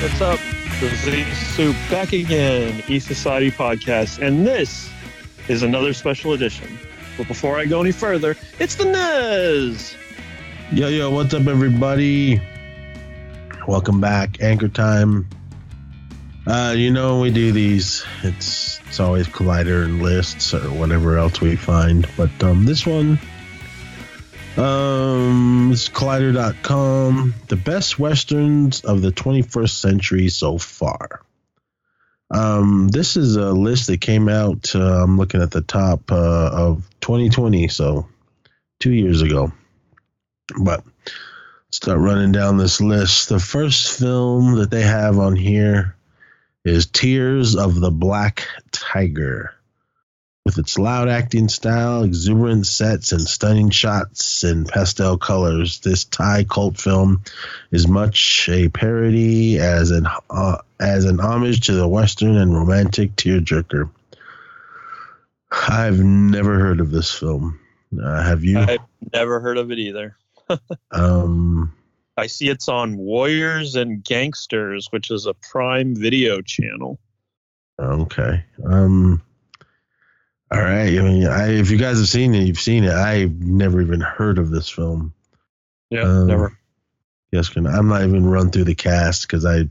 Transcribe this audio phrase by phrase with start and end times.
[0.00, 0.40] What's up?
[0.80, 4.90] This is Soup back again, East Society Podcast, and this
[5.46, 6.78] is another special edition.
[7.18, 9.94] But before I go any further, it's the Nez.
[10.72, 12.40] Yo, yo, what's up, everybody?
[13.68, 15.28] Welcome back, Anchor Time.
[16.46, 18.02] Uh, you know, we do these.
[18.22, 22.08] It's it's always Collider and lists or whatever else we find.
[22.16, 23.20] But um, this one,
[24.56, 27.34] um, it's Collider.com.
[27.48, 31.22] The best westerns of the 21st century so far.
[32.30, 34.74] Um, this is a list that came out.
[34.74, 38.08] Uh, I'm looking at the top uh, of 2020, so
[38.78, 39.52] two years ago.
[40.60, 40.84] But
[41.70, 43.28] start running down this list.
[43.28, 45.96] The first film that they have on here
[46.64, 49.54] is Tears of the Black Tiger.
[50.50, 56.42] With its loud acting style, exuberant sets, and stunning shots in pastel colors, this Thai
[56.42, 57.22] cult film
[57.70, 63.14] is much a parody as an uh, as an homage to the western and romantic
[63.14, 63.90] tearjerker.
[65.52, 67.60] I've never heard of this film.
[67.96, 68.58] Uh, have you?
[68.58, 68.80] I've
[69.12, 70.16] never heard of it either.
[70.90, 71.72] um,
[72.16, 76.98] I see it's on Warriors and Gangsters, which is a Prime Video channel.
[77.78, 78.42] Okay.
[78.66, 79.22] Um.
[80.52, 80.98] All right.
[80.98, 82.92] I mean, I, if you guys have seen it, you've seen it.
[82.92, 85.14] I've never even heard of this film.
[85.90, 86.56] Yeah, Um, never.
[87.32, 89.70] Yes, can I'm not even run through the cast because I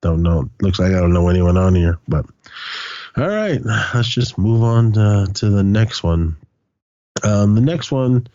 [0.00, 0.48] don't know.
[0.60, 1.98] Looks like I don't know anyone on here.
[2.06, 2.26] But
[3.16, 3.60] all right,
[3.94, 6.36] let's just move on to, to the next one.
[7.24, 8.28] Um, the next one.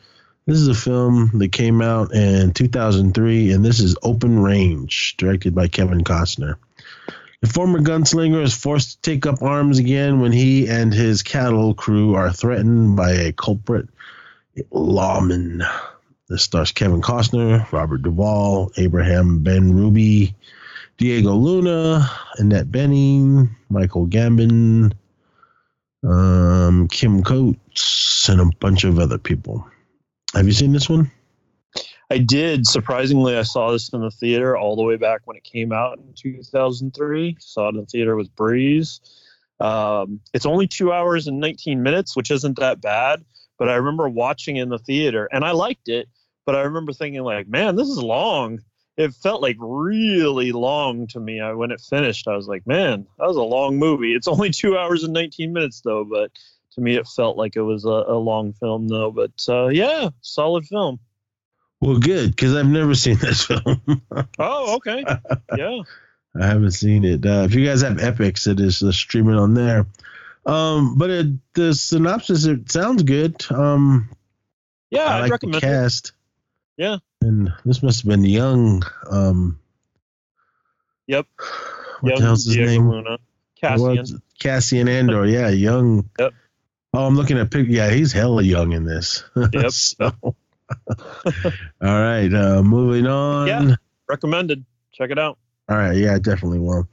[0.48, 5.56] This is a film that came out in 2003, and this is Open Range, directed
[5.56, 6.58] by Kevin Costner.
[7.41, 11.73] The former gunslinger is forced to take up arms again when he and his cattle
[11.73, 13.88] crew are threatened by a culprit
[14.72, 15.64] lawman.
[16.27, 20.33] This stars Kevin Costner, Robert Duvall, Abraham Benrubi,
[20.97, 24.93] Diego Luna, Annette Bening, Michael Gambon,
[26.04, 29.67] um, Kim Coates, and a bunch of other people.
[30.33, 31.11] Have you seen this one?
[32.10, 32.67] I did.
[32.67, 35.98] Surprisingly, I saw this in the theater all the way back when it came out
[35.98, 37.38] in 2003.
[37.39, 39.02] Saw it in the theater with Breeze.
[39.60, 43.23] Um, it's only two hours and 19 minutes, which isn't that bad.
[43.58, 46.08] But I remember watching in the theater and I liked it.
[46.45, 48.60] But I remember thinking, like, man, this is long.
[48.98, 51.42] It felt like really long to me.
[51.42, 54.14] I, when it finished, I was like, man, that was a long movie.
[54.14, 56.05] It's only two hours and 19 minutes, though.
[56.05, 56.32] But
[56.73, 59.10] to me, it felt like it was a, a long film, though.
[59.10, 60.99] But uh, yeah, solid film.
[61.81, 63.81] Well, good because I've never seen this film.
[64.39, 65.03] Oh, okay.
[65.58, 65.81] Yeah.
[66.39, 67.25] I haven't seen it.
[67.25, 69.86] Uh, if you guys have Epics, it is uh, streaming on there.
[70.45, 73.43] Um, but it, the synopsis it sounds good.
[73.49, 74.09] Um,
[74.89, 75.61] Yeah, I I'd like the recommend it.
[75.61, 76.11] cast.
[76.77, 76.97] Yeah.
[77.21, 78.83] and this must have been young.
[79.09, 79.59] Um,
[81.07, 81.25] Yep.
[82.02, 82.89] what Young the hell's his Diego name?
[82.89, 83.17] Luna.
[83.61, 83.80] Cassian.
[83.97, 84.09] What?
[84.39, 85.25] Cassian Andor.
[85.27, 86.09] Yeah, young.
[86.19, 86.33] Yep.
[86.93, 87.67] Oh, I'm looking at pic.
[87.69, 89.23] Yeah, he's hella young in this.
[89.36, 89.71] Yep.
[89.71, 90.36] So-
[90.87, 92.33] all right.
[92.33, 93.48] Uh, moving on.
[93.48, 93.76] Yeah.
[94.08, 94.65] Recommended.
[94.92, 95.37] Check it out.
[95.67, 96.87] All right, yeah, definitely will.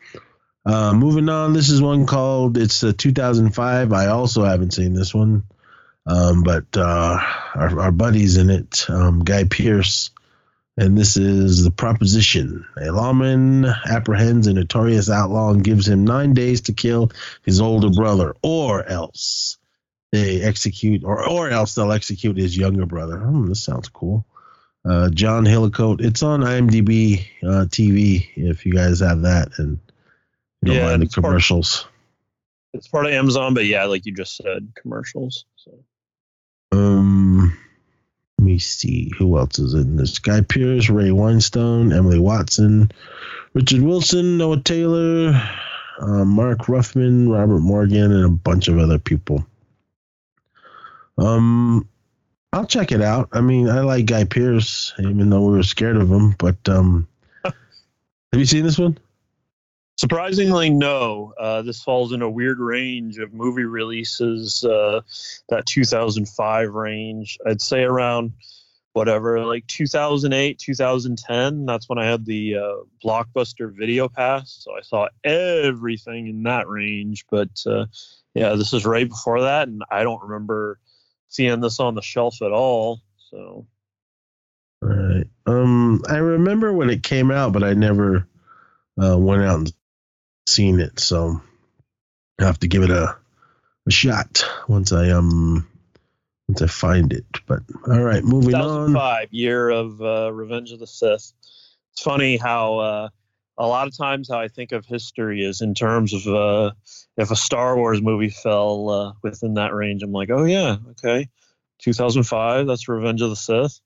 [0.65, 3.93] Uh, moving on, this is one called it's uh, 2005.
[3.93, 5.43] I also haven't seen this one,
[6.07, 7.19] um, but uh,
[7.55, 10.11] our, our buddies in it, um, Guy Pearce,
[10.79, 12.65] and this is the proposition.
[12.81, 17.11] A lawman apprehends a notorious outlaw and gives him nine days to kill
[17.45, 19.59] his older brother, or else
[20.13, 23.19] they execute, or or else they'll execute his younger brother.
[23.19, 24.25] Hmm, this sounds cool
[24.85, 26.01] uh, John Hillcoat.
[26.01, 29.79] It's on IMDb uh, TV if you guys have that and
[30.61, 31.87] you don't Yeah, mind the it's part- commercials.
[32.75, 35.45] It's part of Amazon, but yeah, like you just said, commercials.
[35.57, 35.73] So
[36.73, 37.57] Um,
[38.39, 40.19] let me see who else is in this.
[40.19, 42.91] Guy Pearce, Ray Winstone, Emily Watson,
[43.53, 45.33] Richard Wilson, Noah Taylor,
[46.01, 49.47] uh, Mark Ruffman, Robert Morgan, and a bunch of other people.
[51.19, 51.89] Um,
[52.53, 53.29] I'll check it out.
[53.33, 56.35] I mean, I like Guy Pearce, even though we were scared of him.
[56.39, 57.09] But um,
[57.45, 57.55] have
[58.33, 58.99] you seen this one?
[60.03, 61.33] surprisingly, no.
[61.39, 64.65] Uh, this falls in a weird range of movie releases.
[64.65, 65.01] Uh,
[65.49, 68.33] that 2005 range, I'd say around
[68.95, 71.67] whatever, like 2008, 2010.
[71.67, 72.75] That's when I had the uh,
[73.05, 77.25] Blockbuster Video Pass, so I saw everything in that range.
[77.31, 77.87] But uh,
[78.35, 80.81] yeah, this is right before that, and I don't remember
[81.33, 83.01] seeing this on the shelf at all.
[83.31, 83.67] So
[84.83, 85.27] All right.
[85.47, 88.29] Um, I remember when it came out, but I never
[89.03, 89.73] uh, went out and
[90.47, 91.01] seen it.
[91.01, 91.41] So
[92.39, 93.17] I have to give it a,
[93.87, 95.67] a shot once I um
[96.49, 97.25] once I find it.
[97.47, 98.89] But all right, moving on.
[98.89, 101.33] 2005 year of uh, Revenge of the Sith.
[101.93, 103.09] It's funny how uh,
[103.59, 106.73] a lot of times how I think of history is in terms of uh,
[107.17, 111.29] if a Star Wars movie fell uh, within that range, I'm like, oh yeah, okay,
[111.81, 113.81] 2005, that's Revenge of the Sith.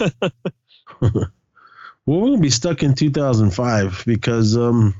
[1.00, 1.30] well,
[2.06, 4.94] we're gonna be stuck in 2005 because um,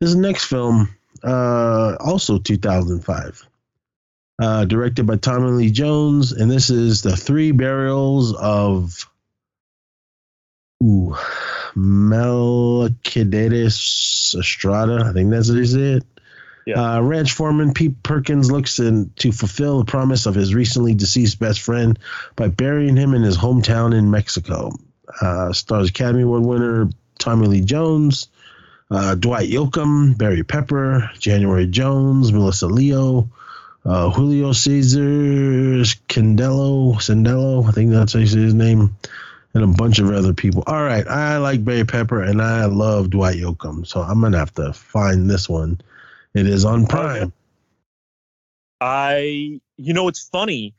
[0.00, 0.94] this next film,
[1.24, 3.48] uh, also 2005,
[4.40, 9.08] uh, directed by Tommy Lee Jones, and this is the Three Burials of.
[10.82, 11.16] Ooh,
[11.74, 12.94] Melquiades
[14.34, 15.04] Estrada.
[15.04, 16.04] I think that's what he said.
[16.66, 16.96] Yeah.
[16.96, 21.38] Uh, ranch foreman Pete Perkins looks in, to fulfill the promise of his recently deceased
[21.40, 21.98] best friend
[22.36, 24.70] by burying him in his hometown in Mexico.
[25.20, 26.88] Uh, stars Academy Award winner
[27.18, 28.28] Tommy Lee Jones,
[28.90, 33.28] uh, Dwight Yoakam, Barry Pepper, January Jones, Melissa Leo,
[33.84, 35.00] uh, Julio Cesar
[36.08, 38.96] Candelo, Sandelo, I think that's how you say his name,
[39.54, 40.62] and a bunch of other people.
[40.66, 44.54] All right, I like Barry Pepper and I love Dwight Yoakam, so I'm gonna have
[44.54, 45.80] to find this one.
[46.34, 47.32] It is on Prime.
[48.80, 50.74] I, you know, it's funny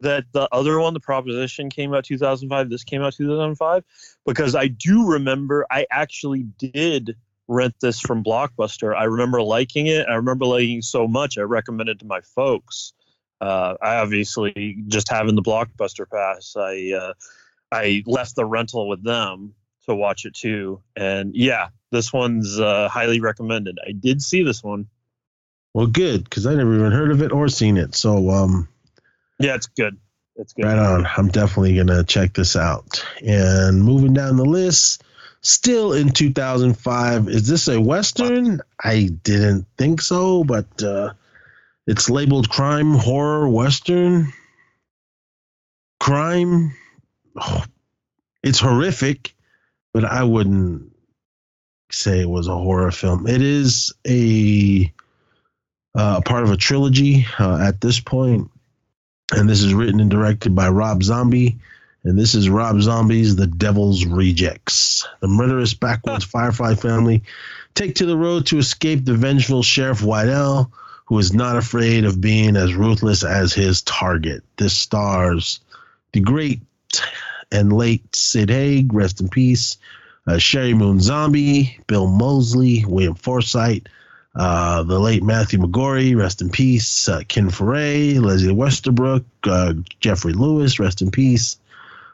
[0.00, 2.70] that the other one, the Proposition, came out 2005.
[2.70, 3.84] This came out 2005
[4.26, 7.16] because I do remember I actually did
[7.48, 8.94] rent this from Blockbuster.
[8.94, 10.06] I remember liking it.
[10.08, 12.92] I remember liking so much I recommended to my folks.
[13.40, 16.54] Uh, I obviously just having the Blockbuster pass.
[16.56, 17.12] I uh,
[17.70, 19.54] I left the rental with them
[19.86, 20.82] to watch it too.
[20.96, 23.78] And yeah, this one's uh, highly recommended.
[23.86, 24.86] I did see this one.
[25.74, 27.94] Well, good because I never even heard of it or seen it.
[27.94, 28.68] So, um,
[29.38, 29.98] yeah, it's good.
[30.36, 30.64] It's good.
[30.64, 31.06] Right on.
[31.16, 33.04] I'm definitely gonna check this out.
[33.24, 35.02] And moving down the list,
[35.40, 37.28] still in 2005.
[37.28, 38.60] Is this a western?
[38.82, 41.12] I didn't think so, but uh,
[41.86, 44.32] it's labeled crime horror western.
[46.00, 46.72] Crime
[48.42, 49.34] it's horrific,
[49.92, 50.92] but I wouldn't
[51.90, 53.26] say it was a horror film.
[53.26, 54.92] It is a
[55.94, 58.50] uh, part of a trilogy uh, at this point,
[59.32, 61.58] and this is written and directed by Rob Zombie.
[62.04, 65.06] And this is Rob Zombie's The Devil's Rejects.
[65.20, 67.22] The murderous backwoods Firefly family
[67.74, 70.70] take to the road to escape the vengeful Sheriff Wydell,
[71.06, 74.42] who is not afraid of being as ruthless as his target.
[74.56, 75.60] This stars
[76.12, 76.60] the great
[77.50, 79.78] and late Sid Haig, rest in peace.
[80.26, 83.86] Uh, Sheri Moon Zombie, Bill Moseley, William Forsythe,
[84.34, 87.08] uh, the late Matthew McGrory, rest in peace.
[87.08, 91.56] Uh, Ken Foree, Leslie Westerbrook, uh, Geoffrey Lewis, rest in peace.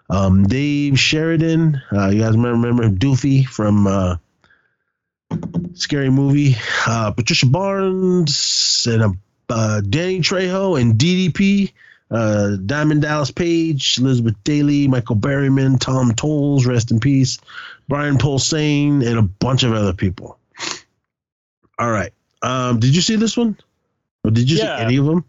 [0.08, 4.16] Um, Dave Sheridan, uh, you guys remember, remember Doofy from uh,
[5.74, 6.56] Scary Movie.
[6.84, 11.72] Patricia Barnes and Danny Trejo and DDP
[12.14, 17.38] uh, Diamond Dallas Page, Elizabeth Daily, Michael Berryman, Tom Towles, rest in peace,
[17.88, 20.38] Brian Posehn, and a bunch of other people.
[21.78, 22.12] All right.
[22.40, 23.58] Um, did you see this one?
[24.24, 24.78] Or did you yeah.
[24.78, 25.24] see any of them?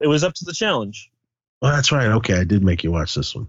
[0.00, 1.10] It was up to the challenge.
[1.62, 2.08] Oh, that's right.
[2.08, 3.48] Okay, I did make you watch this one.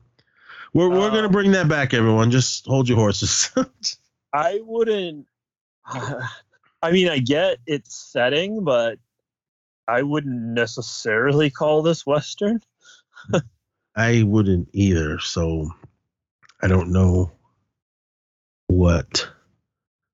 [0.74, 2.32] We're we're gonna um, bring that back, everyone.
[2.32, 3.52] Just hold your horses.
[4.34, 5.28] I wouldn't.
[5.86, 9.00] I mean, I get its setting, but
[9.88, 12.62] I wouldn't necessarily call this Western.
[13.95, 15.20] I wouldn't either.
[15.20, 15.72] So
[16.62, 17.32] I don't know
[18.67, 19.27] what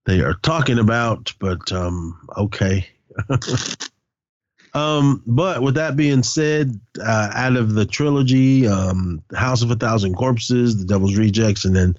[0.06, 2.88] they are talking about, but um, okay.
[4.74, 9.76] um, but with that being said, uh, out of the trilogy, um, House of a
[9.76, 11.98] Thousand Corpses, The Devil's Rejects, and then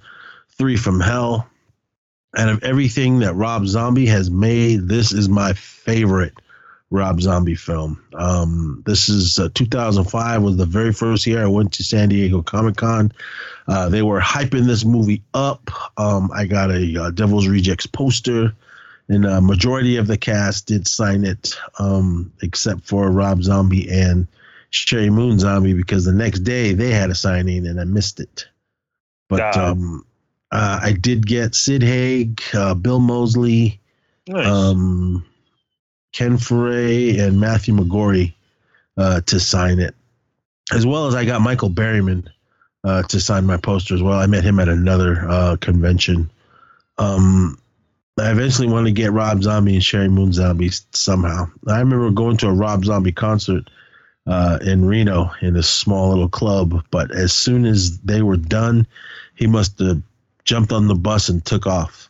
[0.57, 1.49] Three from Hell,
[2.37, 6.35] out of everything that Rob Zombie has made, this is my favorite
[6.95, 8.01] Rob Zombie film.
[8.15, 12.41] Um, this is uh, 2005 was the very first year I went to San Diego
[12.41, 13.11] Comic Con.
[13.67, 15.71] Uh, they were hyping this movie up.
[15.99, 18.55] Um, I got a uh, Devil's Rejects poster,
[19.09, 24.29] and a majority of the cast did sign it, um, except for Rob Zombie and
[24.71, 28.47] Sheri Moon Zombie, because the next day they had a signing and I missed it.
[29.29, 30.07] But um,
[30.53, 33.81] uh, I did get Sid Haig, uh, Bill Moseley.
[34.29, 34.47] Nice.
[36.15, 38.35] Ken Foree and Matthew McGrory
[38.97, 39.95] uh, to sign it,
[40.73, 42.29] as well as I got Michael Berryman
[42.85, 44.19] uh, to sign my poster as well.
[44.19, 46.31] I met him at another uh, convention.
[46.99, 47.59] Um,
[48.17, 51.51] I eventually wanted to get Rob Zombie and Sheri Moon Zombie somehow.
[51.67, 53.69] I remember going to a Rob Zombie concert
[54.29, 58.87] uh, in Reno in a small little club, but as soon as they were done,
[59.35, 60.01] he must have
[60.45, 62.09] jumped on the bus and took off.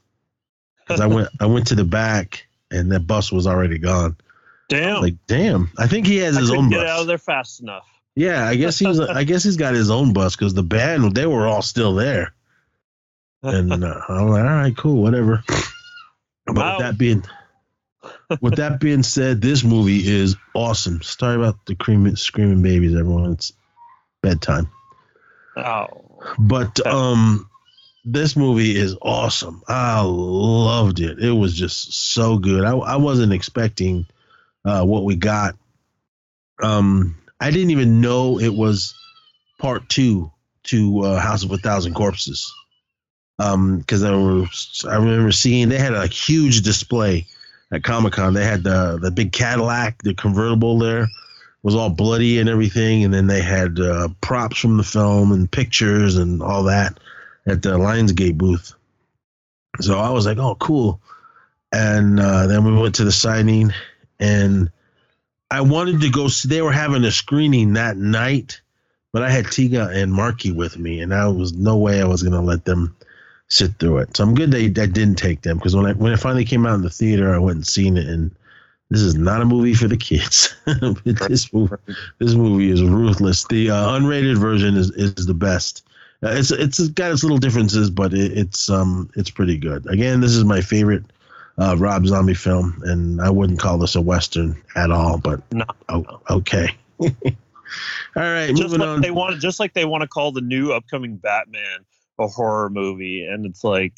[0.80, 4.16] Because I went, I went to the back and that bus was already gone.
[4.68, 5.02] Damn.
[5.02, 5.70] Like damn.
[5.78, 6.90] I think he has his own get bus.
[6.90, 7.86] out of there fast enough.
[8.16, 9.00] Yeah, I guess he's.
[9.00, 12.32] I guess he's got his own bus because the band they were all still there.
[13.42, 15.42] And uh, I'm like, all right, cool, whatever.
[16.46, 17.24] But with that being
[18.40, 21.02] with that being said, this movie is awesome.
[21.02, 23.32] Sorry about the screaming, screaming babies, everyone.
[23.32, 23.52] It's
[24.22, 24.70] bedtime.
[25.56, 25.88] Oh.
[26.38, 27.48] But um
[28.04, 29.62] this movie is awesome.
[29.66, 31.18] I loved it.
[31.18, 32.64] It was just so good.
[32.64, 34.06] I, I wasn't expecting
[34.64, 35.56] uh, what we got.
[36.62, 38.94] Um, I didn't even know it was
[39.58, 40.30] part two
[40.64, 42.52] to uh, House of a Thousand Corpses.
[43.38, 47.26] Um, because I I remember seeing they had a huge display
[47.72, 48.34] at Comic Con.
[48.34, 51.08] They had the the big Cadillac, the convertible there
[51.64, 55.50] was all bloody and everything, and then they had uh, props from the film and
[55.50, 57.00] pictures and all that
[57.46, 58.74] at the Lionsgate booth.
[59.80, 61.00] So I was like, oh, cool.
[61.72, 63.72] And uh, then we went to the signing,
[64.20, 64.70] and
[65.50, 66.28] I wanted to go.
[66.28, 68.60] See, they were having a screening that night,
[69.12, 72.22] but I had Tiga and Marky with me, and I was no way I was
[72.22, 72.96] going to let them
[73.48, 74.16] sit through it.
[74.16, 76.64] So I'm good that I didn't take them because when I when it finally came
[76.64, 78.30] out in the theater, I went and seen it, and
[78.90, 80.54] this is not a movie for the kids.
[81.04, 81.76] this movie,
[82.18, 83.44] this movie is ruthless.
[83.48, 85.84] The uh, unrated version is is the best.
[86.24, 89.86] Uh, it's it's got its little differences, but it, it's um it's pretty good.
[89.86, 91.04] Again, this is my favorite
[91.58, 95.18] uh, Rob Zombie film, and I wouldn't call this a western at all.
[95.18, 96.68] But no, oh, okay.
[97.00, 97.10] all
[98.16, 99.00] right, just moving like on.
[99.02, 101.84] They want just like they want to call the new upcoming Batman
[102.18, 103.92] a horror movie, and it's like,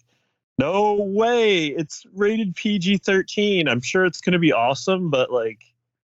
[0.59, 1.67] no way!
[1.67, 3.69] It's rated PG thirteen.
[3.69, 5.63] I'm sure it's going to be awesome, but like,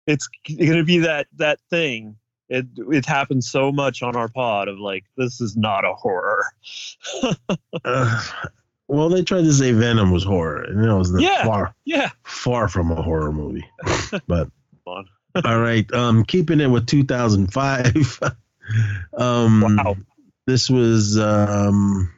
[0.08, 2.18] it's going to be that that thing
[2.52, 6.44] it it happens so much on our pod of like this is not a horror.
[7.86, 8.24] uh,
[8.88, 11.46] well, they tried to say Venom was horror, and it was Yeah.
[11.46, 12.10] far yeah.
[12.24, 13.66] far from a horror movie.
[14.28, 14.50] But
[14.86, 18.20] all right, um, keeping it with 2005.
[19.18, 19.96] um, Wow.
[20.46, 22.12] This was um,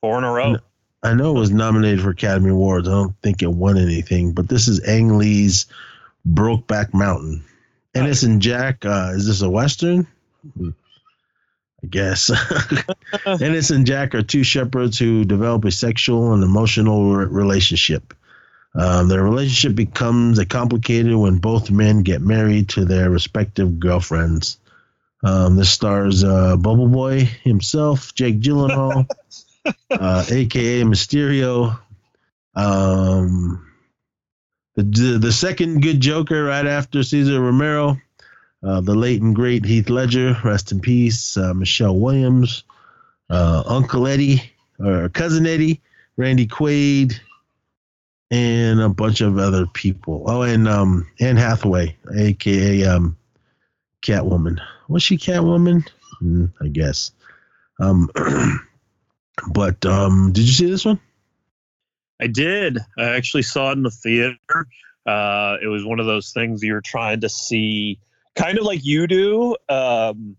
[0.00, 0.56] Four in a row.
[1.02, 2.88] I know it was nominated for Academy Awards.
[2.88, 5.66] I don't think it won anything, but this is Ang Lee's
[6.26, 7.44] Brokeback Mountain.
[7.94, 10.06] Ennis and Jack, uh, is this a Western?
[10.60, 12.30] I guess.
[13.26, 18.14] Ennis and Jack are two shepherds who develop a sexual and emotional re- relationship.
[18.74, 24.58] Um, their relationship becomes a complicated when both men get married to their respective girlfriends.
[25.22, 29.06] Um, this stars uh, Bubble Boy himself, Jake Gyllenhaal,
[29.90, 31.78] uh, aka Mysterio.
[32.56, 33.73] Um,
[34.76, 37.96] the, the second good Joker right after Cesar Romero,
[38.62, 41.36] uh, the late and great Heath Ledger, rest in peace.
[41.36, 42.64] Uh, Michelle Williams,
[43.30, 44.42] uh, Uncle Eddie
[44.78, 45.80] or cousin Eddie,
[46.16, 47.18] Randy Quaid,
[48.30, 50.24] and a bunch of other people.
[50.26, 53.16] Oh, and um, Anne Hathaway, aka um,
[54.02, 54.60] Catwoman.
[54.88, 55.88] Was she Catwoman?
[56.22, 57.12] Mm, I guess.
[57.80, 58.10] Um,
[59.52, 61.00] but um, did you see this one?
[62.20, 62.78] I did.
[62.98, 64.66] I actually saw it in the theater.
[65.06, 67.98] Uh, it was one of those things you're trying to see,
[68.34, 69.56] kind of like you do.
[69.68, 70.36] Um,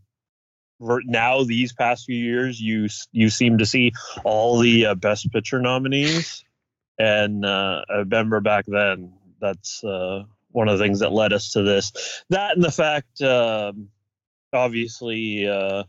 [0.80, 5.60] now, these past few years, you you seem to see all the uh, best picture
[5.60, 6.44] nominees,
[6.98, 11.52] and uh, I remember back then that's uh, one of the things that led us
[11.52, 12.24] to this.
[12.30, 13.90] That and the fact, um,
[14.52, 15.84] obviously, uh,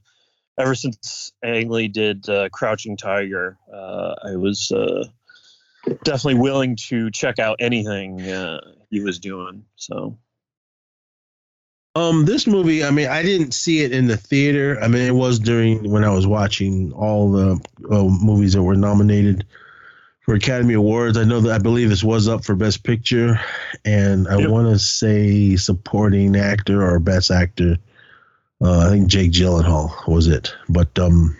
[0.58, 4.70] ever since Ang Lee did uh, Crouching Tiger, I was
[6.04, 9.64] definitely willing to check out anything uh, he was doing.
[9.76, 10.18] So
[11.94, 14.78] Um, this movie, I mean, I didn't see it in the theater.
[14.82, 18.76] I mean, it was during when I was watching all the uh, movies that were
[18.76, 19.46] nominated
[20.20, 21.16] for Academy Awards.
[21.16, 23.40] I know that I believe this was up for Best Picture,
[23.84, 24.50] and I Yep.
[24.50, 27.78] want to say supporting actor or Best Actor.
[28.60, 31.36] Uh, I think Jake Gyllenhaal was it, but um,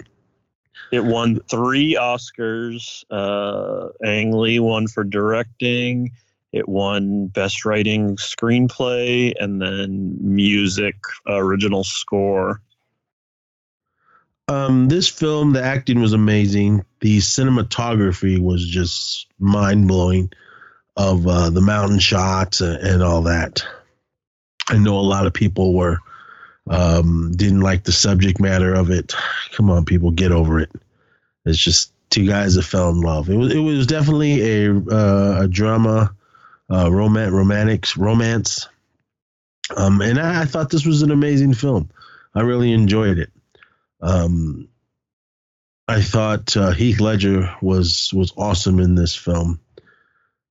[0.96, 3.04] it won three Oscars.
[3.10, 6.12] Uh, Ang Lee won for directing.
[6.52, 12.62] It won Best Writing Screenplay and then Music Original Score.
[14.48, 16.82] Um, this film, the acting was amazing.
[17.00, 20.32] The cinematography was just mind blowing
[20.96, 23.62] of uh, the mountain shots and, all that.
[24.68, 25.98] I know a lot of people were
[26.68, 29.14] um, didn't like the subject matter of it.
[29.52, 30.70] Come on, people, get over it.
[31.46, 33.30] It's just two guys that fell in love.
[33.30, 36.14] It was it was definitely a uh, a drama,
[36.70, 38.68] uh, romance, romantics, romance.
[39.76, 41.90] Um, and I, I thought this was an amazing film.
[42.34, 43.30] I really enjoyed it.
[44.00, 44.68] Um,
[45.88, 49.60] I thought uh, Heath Ledger was was awesome in this film,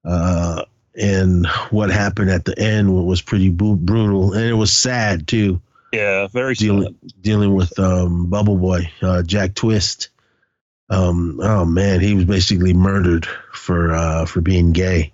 [0.06, 0.64] uh,
[0.96, 5.62] and what happened at the end was pretty brutal, and it was sad too,
[5.92, 6.64] Yeah, very sad.
[6.66, 10.10] dealing dealing with um, Bubble Boy uh, Jack Twist.
[10.90, 15.14] Um, oh man, he was basically murdered for uh, for being gay,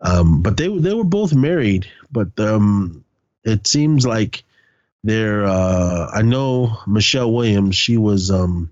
[0.00, 3.04] Um, but they they were both married, but um,
[3.44, 4.44] it seems like
[5.04, 5.44] they're.
[5.44, 7.76] Uh, I know Michelle Williams.
[7.76, 8.70] She was um,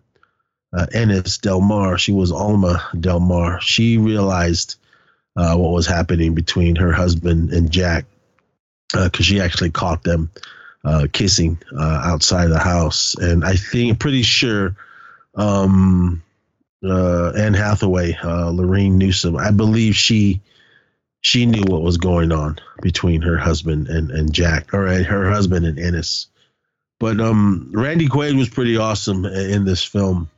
[0.73, 1.99] uh, Ennis Del Mar.
[1.99, 3.61] She was Alma Del Mar.
[3.61, 4.77] She realized
[5.37, 8.05] uh, what was happening between her husband and Jack
[8.93, 10.31] because uh, she actually caught them
[10.85, 14.77] uh, kissing uh, outside the house, and I think pretty sure
[15.35, 16.23] um,
[16.85, 20.41] uh, Anne Hathaway, uh, Lorraine Newsom, I believe she
[21.23, 25.31] she knew what was going on between her husband and and Jack, or uh, her
[25.31, 26.29] husband and Ennis.
[26.99, 30.31] But um, Randy Quaid was pretty awesome in this film.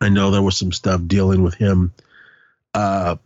[0.00, 1.92] I know there was some stuff dealing with him.
[2.74, 3.16] Uh,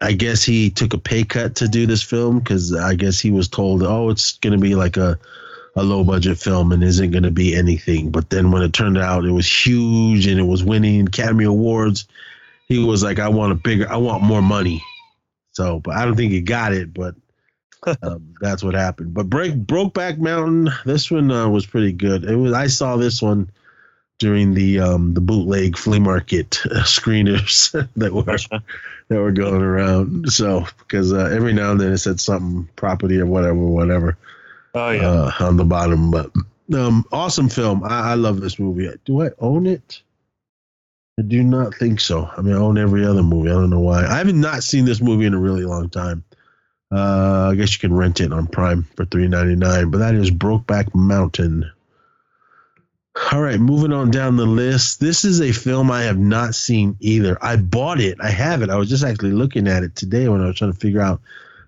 [0.00, 3.30] I guess he took a pay cut to do this film because I guess he
[3.30, 5.18] was told, oh, it's going to be like a,
[5.74, 8.10] a low budget film and isn't going to be anything.
[8.10, 12.06] But then when it turned out it was huge and it was winning Academy Awards,
[12.68, 14.82] he was like, I want a bigger, I want more money.
[15.52, 17.14] So, but I don't think he got it, but
[18.02, 19.14] um, that's what happened.
[19.14, 22.24] But Break Brokeback Mountain, this one uh, was pretty good.
[22.24, 23.50] It was I saw this one
[24.18, 28.38] during the um, the bootleg flea market uh, screeners that were
[29.08, 30.30] that were going around.
[30.32, 34.16] So because uh, every now and then it said something property or whatever, whatever.
[34.74, 36.10] Oh yeah, uh, on the bottom.
[36.10, 36.30] But
[36.74, 37.84] um, awesome film.
[37.84, 38.88] I, I love this movie.
[39.04, 40.02] Do I own it?
[41.18, 42.30] I do not think so.
[42.36, 43.50] I mean, I own every other movie.
[43.50, 44.06] I don't know why.
[44.06, 46.24] I haven't not seen this movie in a really long time.
[46.90, 49.90] Uh, I guess you can rent it on Prime for three ninety nine.
[49.90, 51.70] But that is Brokeback Mountain.
[53.30, 55.00] All right, moving on down the list.
[55.00, 57.36] This is a film I have not seen either.
[57.42, 58.16] I bought it.
[58.22, 58.70] I have it.
[58.70, 61.20] I was just actually looking at it today when I was trying to figure out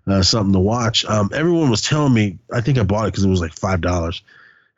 [0.06, 1.04] uh, something to watch.
[1.04, 2.38] Um, everyone was telling me.
[2.52, 4.22] I think I bought it because it was like five dollars.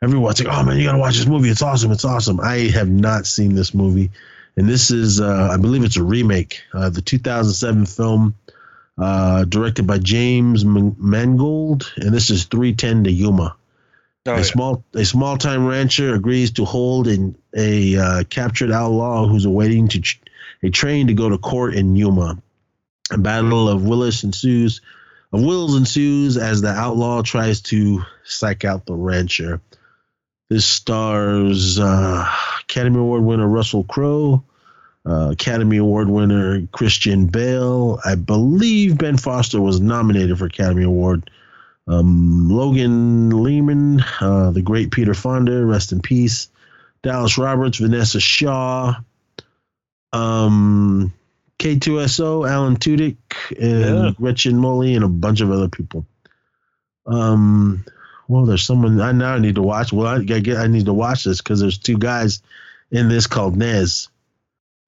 [0.01, 1.49] Everyone's like, "Oh man, you gotta watch this movie.
[1.49, 1.91] It's awesome.
[1.91, 4.11] It's awesome." I have not seen this movie,
[4.55, 6.61] and this is, uh, I believe, it's a remake.
[6.73, 8.35] Uh, the 2007 film,
[8.97, 13.55] uh, directed by James Mangold, and this is 310 to Yuma.
[14.27, 14.43] Oh, a yeah.
[14.43, 19.87] small a small time rancher agrees to hold in a uh, captured outlaw who's awaiting
[19.89, 20.21] to ch-
[20.61, 22.41] a train to go to court in Yuma.
[23.09, 24.81] A battle of Willis ensues,
[25.33, 29.61] of wills ensues as the outlaw tries to psych out the rancher.
[30.49, 32.25] This stars uh,
[32.61, 34.43] Academy Award winner Russell Crowe,
[35.05, 37.99] uh, Academy Award winner Christian Bale.
[38.05, 41.29] I believe Ben Foster was nominated for Academy Award
[41.87, 46.49] um, Logan Lerman, uh, the great Peter Fonda, rest in peace.
[47.03, 48.95] Dallas Roberts, Vinessa Shaw,
[50.11, 51.13] um,
[51.59, 53.17] K2SO, Alan Tudyk,
[53.59, 54.11] and yeah.
[54.15, 56.05] Gretchen Mol, and a bunch of other people.
[57.05, 57.83] Um,
[58.27, 59.91] well, there's someone I now need to watch.
[59.91, 62.41] Well, I, I get I need to watch this because there's two guys
[62.91, 64.09] in this called Nez.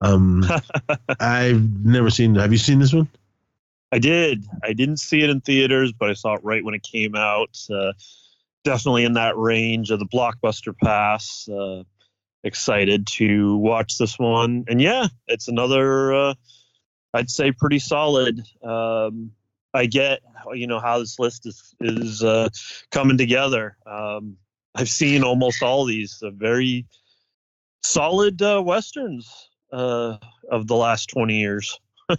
[0.01, 0.45] Um,
[1.19, 2.36] I've never seen.
[2.36, 3.08] Have you seen this one?
[3.91, 4.45] I did.
[4.63, 7.58] I didn't see it in theaters, but I saw it right when it came out.
[7.73, 7.93] Uh,
[8.63, 11.49] definitely in that range of the blockbuster pass.
[11.49, 11.84] Uh,
[12.43, 16.13] excited to watch this one, and yeah, it's another.
[16.13, 16.34] Uh,
[17.13, 18.43] I'd say pretty solid.
[18.63, 19.31] Um,
[19.73, 20.21] I get
[20.53, 22.49] you know how this list is is uh,
[22.91, 23.77] coming together.
[23.85, 24.37] Um,
[24.75, 26.85] I've seen almost all these uh, very
[27.83, 30.19] solid uh, westerns of
[30.65, 32.17] the last twenty years uh,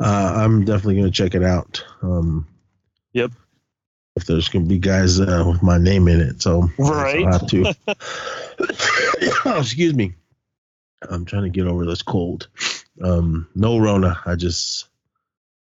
[0.00, 1.84] I'm definitely going to check it out.
[2.02, 2.46] Um,
[3.12, 3.32] yep.
[4.16, 7.26] If there's going to be guys uh, with my name in it, so right.
[7.26, 7.74] I have to.
[9.44, 10.14] oh, excuse me.
[11.10, 12.48] I'm trying to get over this cold.
[13.02, 14.18] Um, no Rona.
[14.24, 14.86] I just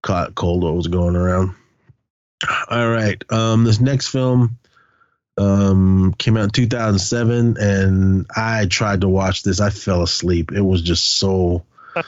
[0.02, 1.54] caught cold what was going around.
[2.68, 3.22] All right.
[3.30, 4.58] Um, this next film
[5.36, 9.60] um, came out in 2007, and I tried to watch this.
[9.60, 10.52] I fell asleep.
[10.52, 11.64] It was just so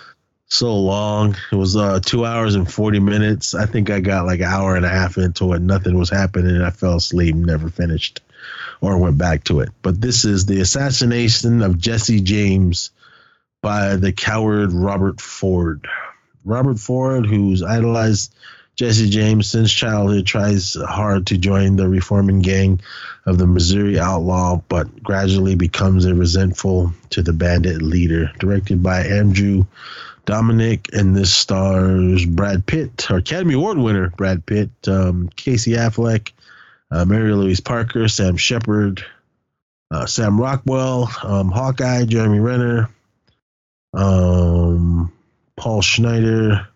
[0.47, 1.37] so long.
[1.51, 3.55] It was uh, two hours and 40 minutes.
[3.55, 5.61] I think I got like an hour and a half into it.
[5.61, 6.63] Nothing was happening.
[6.63, 8.21] I fell asleep, never finished
[8.81, 9.71] or went back to it.
[9.83, 12.91] But this is the assassination of Jesse James
[13.63, 15.89] by the coward Robert Ford.
[16.45, 18.35] Robert Ford, who's idolized
[18.75, 22.81] Jesse James since childhood, tries hard to join the reforming gang
[23.25, 28.33] of the Missouri outlaw, but gradually becomes a resentful to the bandit leader.
[28.39, 29.65] Directed by Andrew
[30.27, 36.33] Dominik, and this stars Brad Pitt, Academy Award winner Brad Pitt, um, Casey Affleck,
[36.91, 39.05] uh, Mary Louise Parker, Sam Shepard,
[39.93, 42.89] uh, Sam Rockwell, um, Hawkeye, Jeremy Renner,
[43.95, 45.13] um,
[45.57, 46.67] Paul Schneider,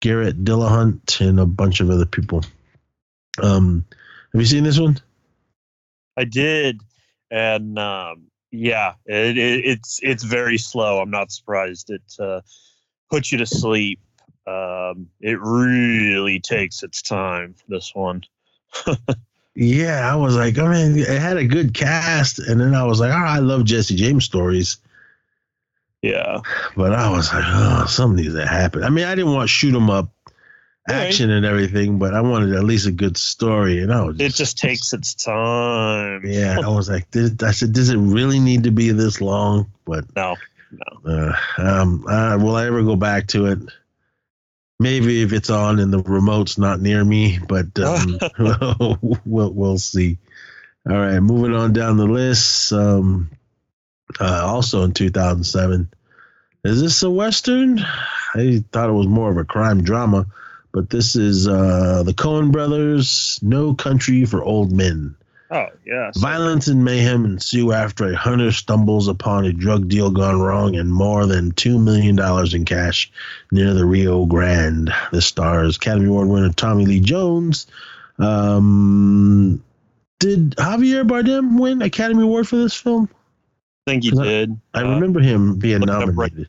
[0.00, 2.44] Garrett Dillahunt, and a bunch of other people.
[3.42, 3.84] Um,
[4.32, 4.98] have you seen this one?
[6.16, 6.80] I did,
[7.30, 11.00] and um, yeah, it, it, it's it's very slow.
[11.00, 11.90] I'm not surprised.
[11.90, 12.40] It uh,
[13.10, 14.00] puts you to sleep.
[14.46, 17.54] Um, it really takes its time.
[17.68, 18.22] This one.
[19.54, 23.00] yeah, I was like, I mean, it had a good cast, and then I was
[23.00, 24.78] like, oh, I love Jesse James stories.
[26.02, 26.40] Yeah,
[26.76, 28.84] but I was like, oh, something needs to happen.
[28.84, 30.10] I mean, I didn't want shoot 'em up
[30.88, 31.36] action right.
[31.36, 33.82] and everything, but I wanted at least a good story.
[33.82, 36.22] And I was just, it just takes its time.
[36.24, 39.70] Yeah, I was like, I said, does it really need to be this long?
[39.84, 40.36] But no,
[40.70, 41.10] no.
[41.10, 43.58] Uh, um, uh, will I ever go back to it?
[44.78, 48.18] Maybe if it's on and the remote's not near me, but um,
[49.24, 50.18] we'll we'll see.
[50.88, 52.72] All right, moving on down the list.
[52.72, 53.30] Um,
[54.20, 55.88] uh, also in 2007,
[56.64, 57.78] is this a western?
[58.34, 60.26] I thought it was more of a crime drama
[60.76, 65.16] but this is uh, the Coen brothers, No Country for Old Men.
[65.50, 66.10] Oh, yeah.
[66.14, 70.92] Violence and mayhem ensue after a hunter stumbles upon a drug deal gone wrong and
[70.92, 72.18] more than $2 million
[72.54, 73.10] in cash
[73.50, 74.92] near the Rio Grande.
[75.12, 77.66] This stars Academy Award winner Tommy Lee Jones.
[78.18, 79.64] Um,
[80.18, 83.08] did Javier Bardem win Academy Award for this film?
[83.86, 84.60] I think he did.
[84.74, 86.48] I, I uh, remember him being nominated.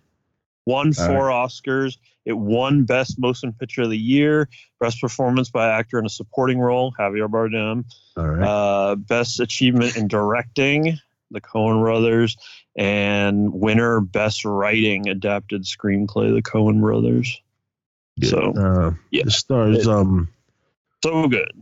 [0.66, 1.48] Won four right.
[1.48, 1.98] Oscars.
[2.26, 4.50] It won Best Motion Picture of the Year,
[4.82, 7.86] Best Performance by Actor in a Supporting Role, Javier Bardem.
[8.18, 8.46] All right.
[8.46, 11.00] Uh, Best Achievement in Directing,
[11.32, 12.36] the Coen Brothers,
[12.76, 17.40] and winner Best Writing Adapted Screenplay, the Coen Brothers.
[18.20, 18.30] Good.
[18.30, 20.28] So, uh, yeah, the stars it, um,
[21.04, 21.54] so good.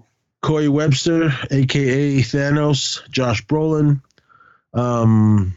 [0.41, 4.01] Corey Webster, aka Thanos, Josh Brolin.
[4.73, 5.53] Um,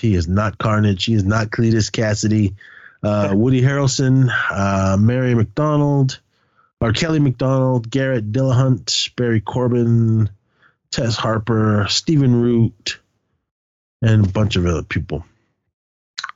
[0.00, 1.04] he is not Carnage.
[1.04, 2.54] He is not Cletus Cassidy.
[3.02, 6.20] uh, Woody Harrelson, uh, Mary McDonald,
[6.80, 10.28] or Kelly McDonald, Garrett Dillahunt, Barry Corbin,
[10.90, 13.00] Tess Harper, Stephen Root,
[14.02, 15.24] and a bunch of other people.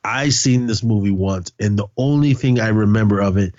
[0.04, 3.54] I seen this movie once, and the only thing I remember of it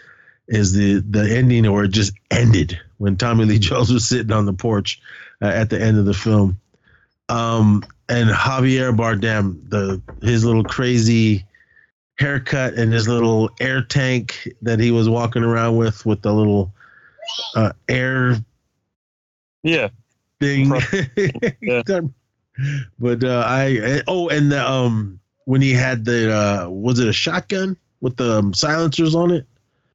[0.47, 4.45] is the the ending, where it just ended when Tommy Lee Jones was sitting on
[4.45, 5.01] the porch
[5.41, 6.59] uh, at the end of the film.
[7.27, 11.46] Um, and Javier Bardem, the his little crazy
[12.20, 16.74] haircut and his little air tank that he was walking around with with the little
[17.56, 18.36] uh, air
[19.63, 19.89] yeah.
[20.39, 20.74] thing.
[21.62, 21.84] Yeah.
[22.98, 27.13] but uh, I oh and the um when he had the uh was it a
[27.13, 29.46] shotgun with the um, silencers on it?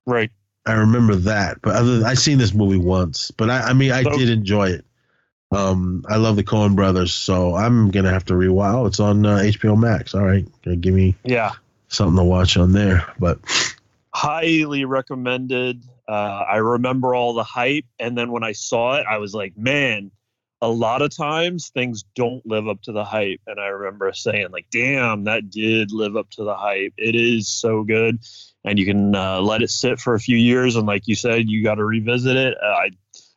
[0.07, 0.31] Right.
[0.66, 4.05] I remember that but other I seen this movie once but I I mean I
[4.05, 4.85] so, did enjoy it
[5.52, 9.24] um I love the Coen brothers so I'm gonna have to rewatch oh, it's on
[9.26, 11.52] uh, HBO Max all right gonna give me yeah
[11.92, 13.06] something to watch on there.
[13.18, 13.38] But
[14.12, 15.82] highly recommended.
[16.08, 19.56] Uh, I remember all the hype, and then when I saw it, I was like,
[19.56, 20.10] man.
[20.64, 24.52] A lot of times things don't live up to the hype, and I remember saying
[24.52, 26.94] like, "Damn, that did live up to the hype.
[26.96, 28.20] It is so good."
[28.64, 31.48] and you can uh, let it sit for a few years and like you said
[31.48, 32.90] you got to revisit it uh, i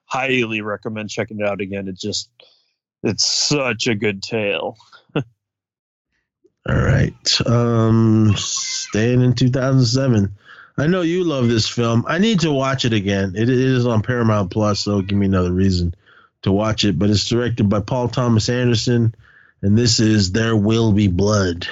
[0.05, 2.29] highly recommend checking it out again It just
[3.03, 4.77] it's such a good tale
[6.67, 7.41] all right.
[7.45, 10.35] Um, staying in 2007.
[10.77, 12.03] I know you love this film.
[12.07, 13.33] I need to watch it again.
[13.35, 15.95] It, it is on Paramount Plus, so give me another reason
[16.41, 16.99] to watch it.
[16.99, 19.15] But it's directed by Paul Thomas Anderson,
[19.61, 21.67] and this is There Will Be Blood.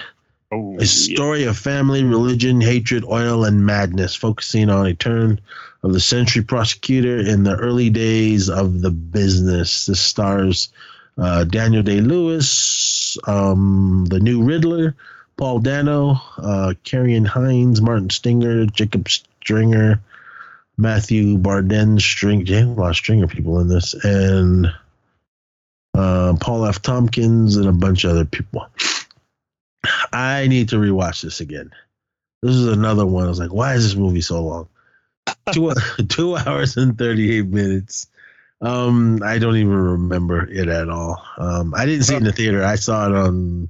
[0.54, 1.50] Oh, a story yeah.
[1.50, 5.42] of family, religion, hatred, oil, and madness, focusing on a turn
[5.82, 9.88] of the century prosecutor in the early days of the business.
[9.88, 10.70] This stars
[11.18, 14.96] uh, Daniel Day Lewis, um, the new Riddler,
[15.38, 20.02] Paul Dano, uh, Ciarán Hinds, Martin Stinger, Jacob Stringer,
[20.78, 24.72] Matthew Barden, String, a lot of Stringer people in this, and
[25.96, 26.82] uh, Paul F.
[26.82, 28.68] Tompkins, and a bunch of other people.
[30.12, 31.72] I need to rewatch this again.
[32.42, 33.26] This is another one.
[33.26, 34.70] I was like, why is this movie so long?
[35.52, 35.72] two,
[36.10, 38.08] two hours and 38 minutes.
[38.62, 41.22] Um, I don't even remember it at all.
[41.38, 42.64] Um, I didn't see it in the theater.
[42.64, 43.70] I saw it on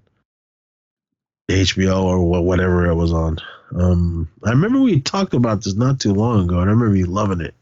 [1.50, 3.40] HBO or whatever it was on.
[3.76, 7.08] Um, I remember we talked about this not too long ago, and I remember you
[7.08, 7.56] loving it.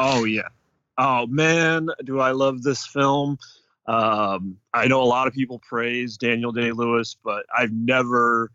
[0.00, 0.48] Oh yeah.
[0.96, 3.38] Oh man, do I love this film?
[3.86, 8.50] Um, I know a lot of people praise Daniel Day Lewis, but I've never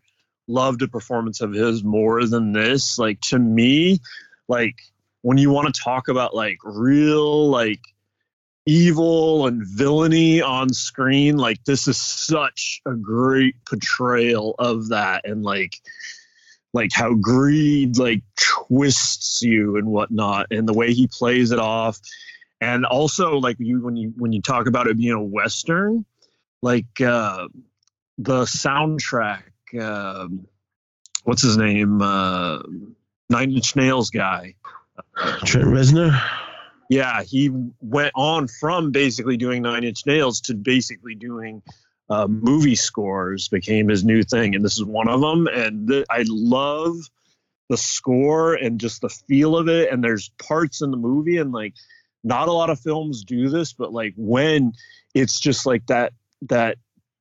[0.46, 2.98] loved a performance of his more than this.
[2.98, 4.00] Like to me,
[4.48, 4.76] like
[5.22, 7.80] when you want to talk about like real like
[8.66, 15.42] evil and villainy on screen like this is such a great portrayal of that and
[15.42, 15.80] like
[16.74, 21.98] like how greed like twists you and whatnot and the way he plays it off
[22.60, 26.04] and also like you when you when you talk about it being a western
[26.62, 27.46] like uh
[28.18, 29.42] the soundtrack
[29.80, 30.46] um
[31.24, 32.58] what's his name uh
[33.30, 34.54] Nine Inch Nails guy.
[35.44, 36.18] Trent Reznor.
[36.90, 41.62] Yeah, he went on from basically doing Nine Inch Nails to basically doing
[42.08, 45.46] uh, movie scores became his new thing, and this is one of them.
[45.46, 46.96] And th- I love
[47.68, 49.92] the score and just the feel of it.
[49.92, 51.74] And there's parts in the movie, and like
[52.24, 54.72] not a lot of films do this, but like when
[55.14, 56.76] it's just like that that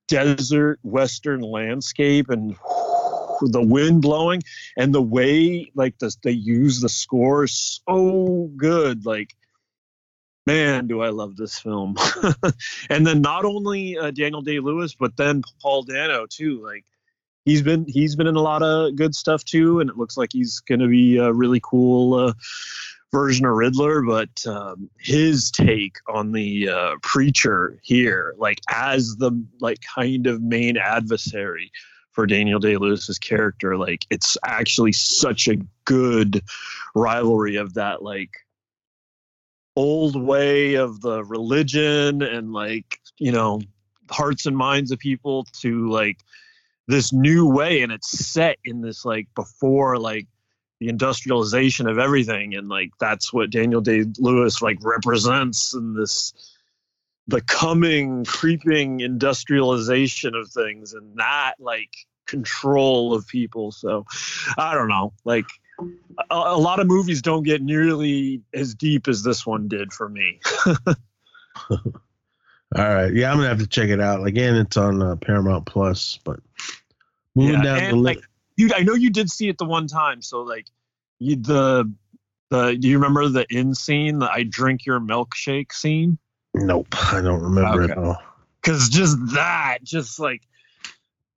[0.07, 2.55] desert western landscape and
[3.41, 4.41] the wind blowing
[4.77, 9.36] and the way like the, they use the score so good like
[10.47, 11.95] man do i love this film.
[12.89, 16.86] And then not only uh, daniel day lewis but then paul dano too like
[17.45, 20.29] he's been he's been in a lot of good stuff too and it looks like
[20.33, 22.33] he's going to be a really cool uh,
[23.11, 29.31] version of riddler but um, his take on the uh, preacher here like as the
[29.61, 31.71] like kind of main adversary
[32.17, 33.77] for Daniel Day Lewis's character.
[33.77, 36.41] Like it's actually such a good
[36.95, 38.31] rivalry of that like
[39.75, 43.61] old way of the religion and like, you know,
[44.09, 46.17] hearts and minds of people to like
[46.87, 50.25] this new way and it's set in this like before like
[50.79, 56.33] the industrialization of everything and like that's what Daniel Day Lewis like represents in this
[57.27, 61.89] the coming creeping industrialization of things and that like
[62.25, 64.05] control of people so
[64.57, 65.45] i don't know like
[66.29, 70.09] a, a lot of movies don't get nearly as deep as this one did for
[70.09, 70.39] me
[72.75, 74.25] All right, yeah, I'm gonna have to check it out.
[74.27, 76.19] Again, it's on uh, Paramount Plus.
[76.23, 76.41] But
[77.33, 78.25] moving Yeah, down the list, like,
[78.57, 80.67] you i know you did see it the one time so like
[81.19, 81.91] you the
[82.49, 86.17] the do you remember the in scene the i drink your milkshake scene
[86.53, 87.93] nope, I don't remember it Okay.
[87.93, 88.17] at all.
[88.61, 90.41] because just that just like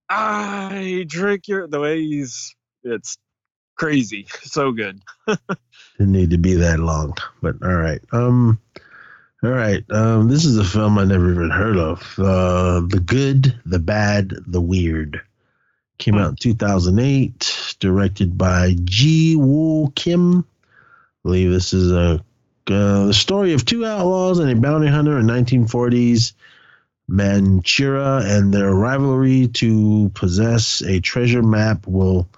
[0.09, 2.55] i drink your the way he's
[2.85, 3.17] it's
[3.77, 5.01] crazy so good
[5.99, 8.01] Didn't need to be that long, but all right.
[8.13, 8.59] Um,
[9.43, 9.85] all right.
[9.91, 12.01] Um, this is a film I never even heard of.
[12.19, 15.21] Uh, the Good, the Bad, the Weird.
[16.01, 20.41] Came out in 2008, directed by Ji Woo Kim.
[20.41, 20.43] I
[21.23, 22.25] believe this is a
[22.69, 26.35] uh, the story of two outlaws and a bounty hunter in 1940s
[27.11, 32.29] Manchuria and their rivalry to possess a treasure map will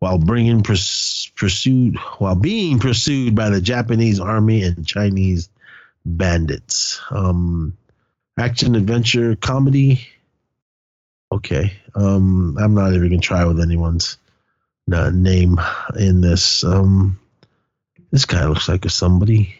[0.00, 5.48] while bringing purs- pursued while being pursued by the Japanese army and Chinese
[6.04, 7.00] bandits.
[7.10, 7.76] Um,
[8.36, 10.06] action adventure comedy.
[11.30, 14.18] Okay, um, I'm not even gonna try with anyone's
[14.92, 15.60] uh, name
[15.98, 16.64] in this.
[16.64, 17.18] Um,
[18.10, 19.54] this guy looks like a somebody.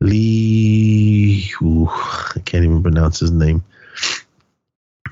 [0.00, 3.64] Lee, ooh, I can't even pronounce his name.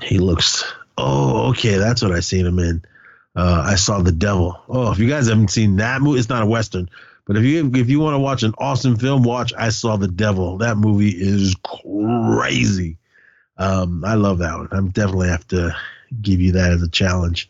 [0.01, 0.63] He looks.
[0.97, 2.83] Oh, okay, that's what I seen him in
[3.35, 4.61] uh, I saw the devil.
[4.69, 6.89] Oh, if you guys haven't seen that movie, it's not a western,
[7.25, 10.07] but if you if you want to watch an awesome film, watch I Saw the
[10.07, 10.59] Devil.
[10.59, 12.97] That movie is crazy.
[13.63, 14.67] Um, I love that one.
[14.71, 15.73] I'm definitely have to
[16.21, 17.49] give you that as a challenge,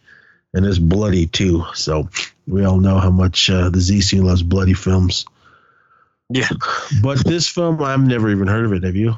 [0.53, 1.65] and it's bloody too.
[1.73, 2.07] So
[2.47, 5.25] we all know how much uh, the ZC loves bloody films.
[6.29, 6.49] Yeah.
[7.01, 8.83] But this film, I've never even heard of it.
[8.83, 9.17] Have you?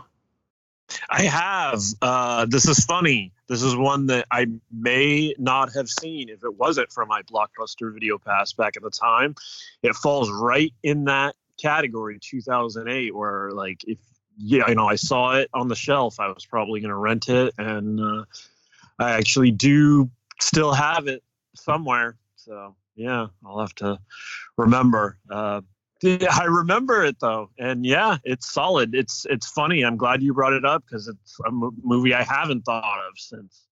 [1.09, 1.81] I have.
[2.01, 3.33] Uh, this is funny.
[3.47, 7.93] This is one that I may not have seen if it wasn't for my Blockbuster
[7.93, 9.35] Video Pass back at the time.
[9.83, 13.97] It falls right in that category, 2008, where like if
[14.37, 17.29] yeah, you know, I saw it on the shelf, I was probably going to rent
[17.29, 18.25] it, and uh,
[18.99, 21.23] I actually do still have it
[21.55, 22.17] somewhere.
[22.35, 23.99] So yeah, I'll have to
[24.57, 25.17] remember.
[25.29, 25.61] Uh,
[26.03, 28.93] I remember it though, and yeah, it's solid.
[28.93, 29.83] It's it's funny.
[29.83, 33.63] I'm glad you brought it up because it's a movie I haven't thought of since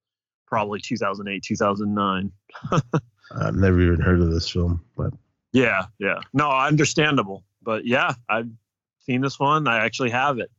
[0.48, 2.32] probably 2008, 2009.
[3.36, 5.14] I've never even heard of this film, but
[5.52, 6.20] Yeah, yeah.
[6.34, 8.50] No, understandable, but yeah, I've
[9.06, 9.68] seen this one.
[9.68, 10.52] I actually have it.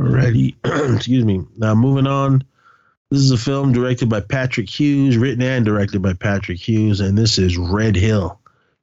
[0.00, 0.54] Alrighty,
[0.94, 1.44] excuse me.
[1.56, 2.44] Now moving on.
[3.10, 7.18] This is a film directed by Patrick Hughes, written and directed by Patrick Hughes, and
[7.18, 8.40] this is Red Hill.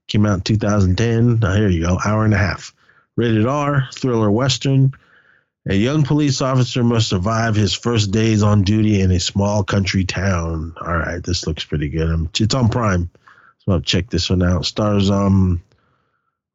[0.08, 1.40] Came out in 2010.
[1.40, 2.74] Now here you go, hour and a half.
[3.16, 4.92] Rated R, thriller western.
[5.70, 10.06] A young police officer must survive his first days on duty in a small country
[10.06, 10.74] town.
[10.80, 12.10] All right, this looks pretty good.
[12.10, 13.10] Um, it's on Prime,
[13.60, 14.66] so I'll check this one out.
[14.66, 15.62] Stars um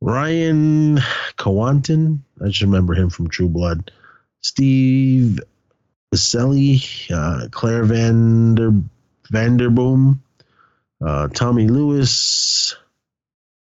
[0.02, 0.96] Ryan
[1.38, 2.18] Kwanten.
[2.40, 3.92] I just remember him from True Blood.
[4.40, 5.38] Steve
[6.12, 8.72] Buscemi, uh, Claire Vander
[9.32, 10.18] Vanderboom,
[11.00, 12.74] uh, Tommy Lewis,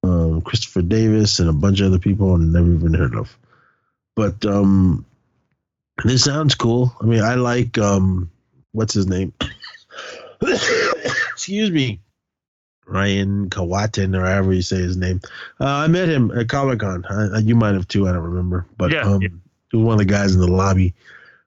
[0.03, 3.37] um, Christopher Davis, and a bunch of other people I've never even heard of.
[4.17, 5.05] But um,
[6.05, 6.97] this sounds cool.
[7.03, 8.31] I mean, I like um,
[8.73, 9.35] what's his name?
[10.43, 12.01] Excuse me,
[12.91, 15.21] Ryan Kawatin, or however you say his name.
[15.61, 17.05] Uh, I met him at Comic Con.
[17.45, 18.09] You might have too.
[18.09, 19.29] I don't remember, but Yeah, um, yeah.
[19.71, 20.95] he was one of the guys in the lobby.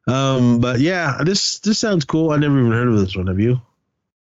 [0.07, 2.31] Um, but yeah, this this sounds cool.
[2.31, 3.27] I never even heard of this one.
[3.27, 3.61] Have you?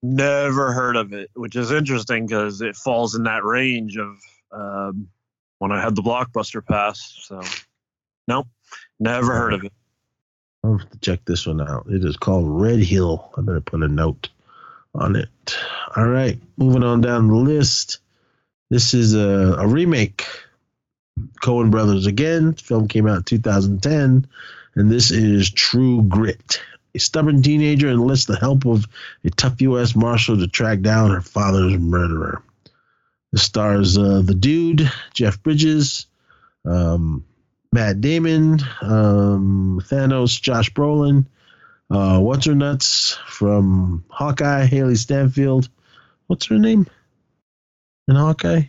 [0.02, 4.18] Never heard of it, which is interesting because it falls in that range of
[4.50, 5.08] um,
[5.58, 7.16] when I had the blockbuster pass.
[7.22, 7.40] So,
[8.26, 8.48] nope,
[8.98, 9.72] never heard of it.
[10.64, 11.86] I'll have to check this one out.
[11.88, 13.30] It is called Red Hill.
[13.36, 14.28] I better put a note
[14.94, 15.56] on it.
[15.96, 17.98] All right, moving on down the list.
[18.70, 20.26] This is a, a remake.
[21.42, 22.54] Coen Brothers again.
[22.54, 24.26] Film came out in 2010,
[24.74, 26.60] and this is True Grit.
[26.94, 28.86] A stubborn teenager enlists the help of
[29.24, 29.94] a tough U.S.
[29.94, 32.42] Marshal to track down her father's murderer.
[33.32, 36.06] It stars uh, the dude, Jeff Bridges,
[36.66, 37.24] um,
[37.72, 41.24] Matt Damon, um, Thanos, Josh Brolin,
[41.92, 45.68] uh, what's her nuts from Hawkeye, Hailee Steinfeld.
[46.26, 46.86] What's her name
[48.08, 48.62] in Hawkeye?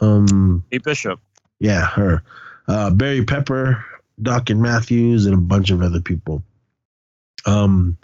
[0.00, 1.20] Um, Hey, Bishop.
[1.58, 2.22] yeah, her.
[2.66, 3.84] Uh, Barry Pepper,
[4.20, 6.42] Dakin Matthews, and a bunch of other people.
[7.46, 7.96] Um,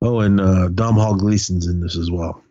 [0.00, 2.42] oh, and uh, Domhnall Gleeson's in this as well.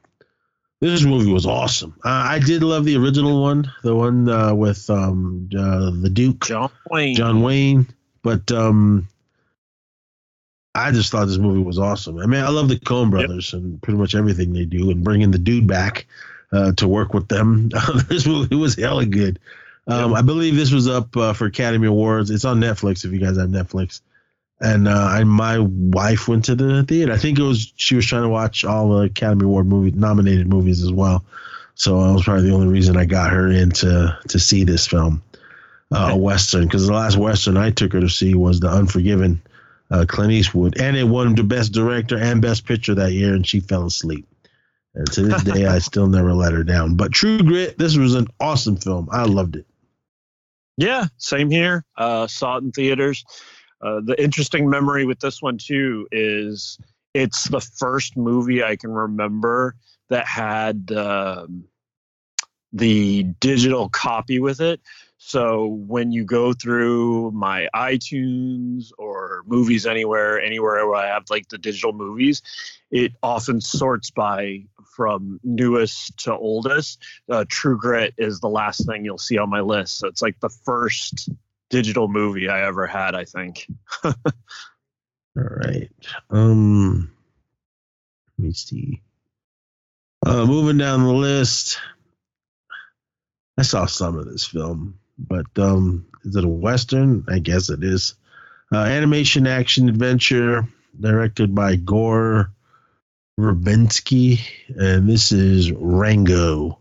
[0.82, 1.94] This movie was awesome.
[2.04, 6.44] Uh, I did love the original one, the one uh, with um, uh, the Duke.
[6.46, 7.15] John Wayne.
[7.15, 7.88] John Wayne.
[8.24, 9.08] But um,
[10.74, 12.18] I just thought this movie was awesome.
[12.20, 15.32] I mean, I love the Coen brothers and pretty much everything they do, and bringing
[15.32, 16.08] the dude back
[16.52, 17.70] uh, to work with them.
[18.08, 19.40] this movie was hella good.
[19.88, 22.30] Um, I believe this was up uh, for Academy Awards.
[22.30, 24.02] It's on Netflix if you guys have Netflix.
[24.62, 27.12] And uh, I, my wife went to the theater.
[27.12, 30.48] I think it was she was trying to watch all the Academy Award movie nominated
[30.48, 31.26] movies as well.
[31.74, 34.86] So that was probably the only reason I got her in to to see this
[34.86, 35.24] film
[35.92, 39.42] uh, a western because the last western I took her to see was The Unforgiven,
[39.91, 43.45] uh, Clint Eastwood, and it won the best director and best picture that year, and
[43.45, 44.27] she fell asleep.
[44.93, 46.95] And to this day, I still never let her down.
[46.95, 49.08] But True Grit, this was an awesome film.
[49.12, 49.65] I loved it.
[50.77, 51.86] Yeah, same here.
[51.95, 53.23] Uh, saw it in theaters.
[53.82, 56.77] Uh, the interesting memory with this one too is
[57.13, 59.75] it's the first movie I can remember
[60.10, 61.65] that had um,
[62.73, 64.82] the digital copy with it.
[65.24, 71.48] So when you go through my iTunes or movies anywhere, anywhere where I have like
[71.48, 72.42] the digital movies,
[72.90, 74.64] it often sorts by
[74.96, 77.04] from newest to oldest.
[77.30, 80.00] Uh, True Grit is the last thing you'll see on my list.
[80.00, 81.30] So it's like the first
[81.70, 83.68] digital movie I ever had, I think.
[84.04, 84.14] All
[85.36, 85.92] right.
[86.32, 87.12] Um,
[88.40, 89.04] let me see.
[90.26, 91.80] Uh, moving down the list,
[93.56, 97.26] I saw some of this film, but um, is it a western?
[97.30, 98.16] I guess it is.
[98.74, 100.68] Uh, animation action adventure
[101.00, 102.52] directed by Gore
[103.40, 104.40] Verbinski,
[104.78, 106.78] and this is Rango.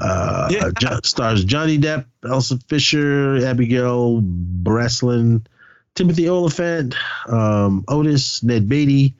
[0.00, 0.70] Uh, Yeah.
[0.80, 5.46] jo- stars Johnny Depp, Isla Fisher, Abigail Breslin,
[5.94, 6.94] Timothy Olyphant,
[7.28, 9.14] um, Otis, Ned Beatty,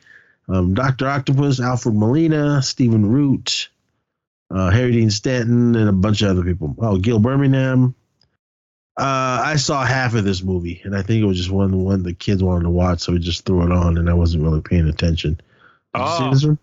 [0.49, 3.69] um, Doctor Octopus, Alfred Molina, Stephen Root,
[4.51, 6.75] uh, Harry Dean Stanton, and a bunch of other people.
[6.79, 7.95] Oh, Gil Birmingham.
[8.99, 12.03] Uh, I saw half of this movie, and I think it was just one one
[12.03, 14.63] the kids wanted to watch, so we just threw it on, and I wasn't really
[14.63, 15.35] paying attention.
[15.95, 16.31] Did you see Oh.
[16.31, 16.59] this one?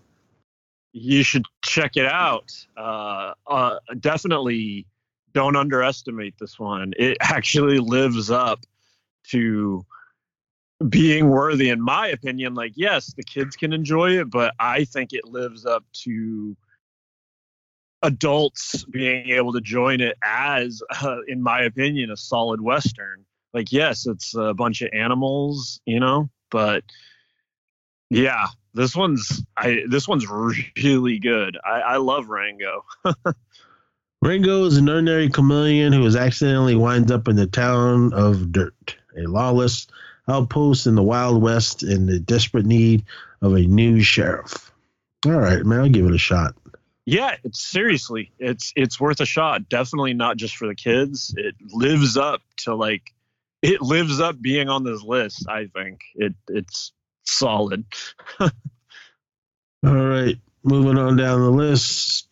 [0.94, 2.52] You should check it out.
[2.78, 4.88] Uh, uh, definitely
[5.34, 6.94] don't underestimate this one.
[6.98, 8.62] It actually lives up
[9.30, 9.86] to
[10.90, 12.56] being worthy, in my opinion.
[12.56, 16.56] Like, yes, the kids can enjoy it, but I think it lives up to
[18.04, 23.26] adults being able to join it as, uh, in my opinion, a solid Western.
[23.54, 26.84] Like, yes, it's a bunch of animals, you know, but
[28.10, 31.58] yeah, this one's I this one's really good.
[31.64, 32.86] I, I love Rango.
[34.22, 39.28] Rango is an ordinary chameleon who accidentally winds up in the town of Dirt, a
[39.28, 39.88] lawless
[40.28, 43.04] outpost in the Wild West in the desperate need
[43.42, 44.72] of a new sheriff.
[45.26, 46.56] All right, man, I'll give it a shot.
[47.06, 49.68] Yeah, it's seriously, it's it's worth a shot.
[49.68, 51.34] Definitely not just for the kids.
[51.38, 53.14] It lives up to like
[53.62, 55.48] it lives up being on this list.
[55.50, 56.94] I think it it's
[57.26, 57.86] solid.
[58.40, 58.50] All
[59.84, 62.30] right, moving on down the list.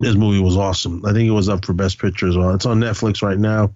[0.00, 1.04] This movie was awesome.
[1.06, 2.50] I think it was up for Best Picture as well.
[2.54, 3.74] It's on Netflix right now.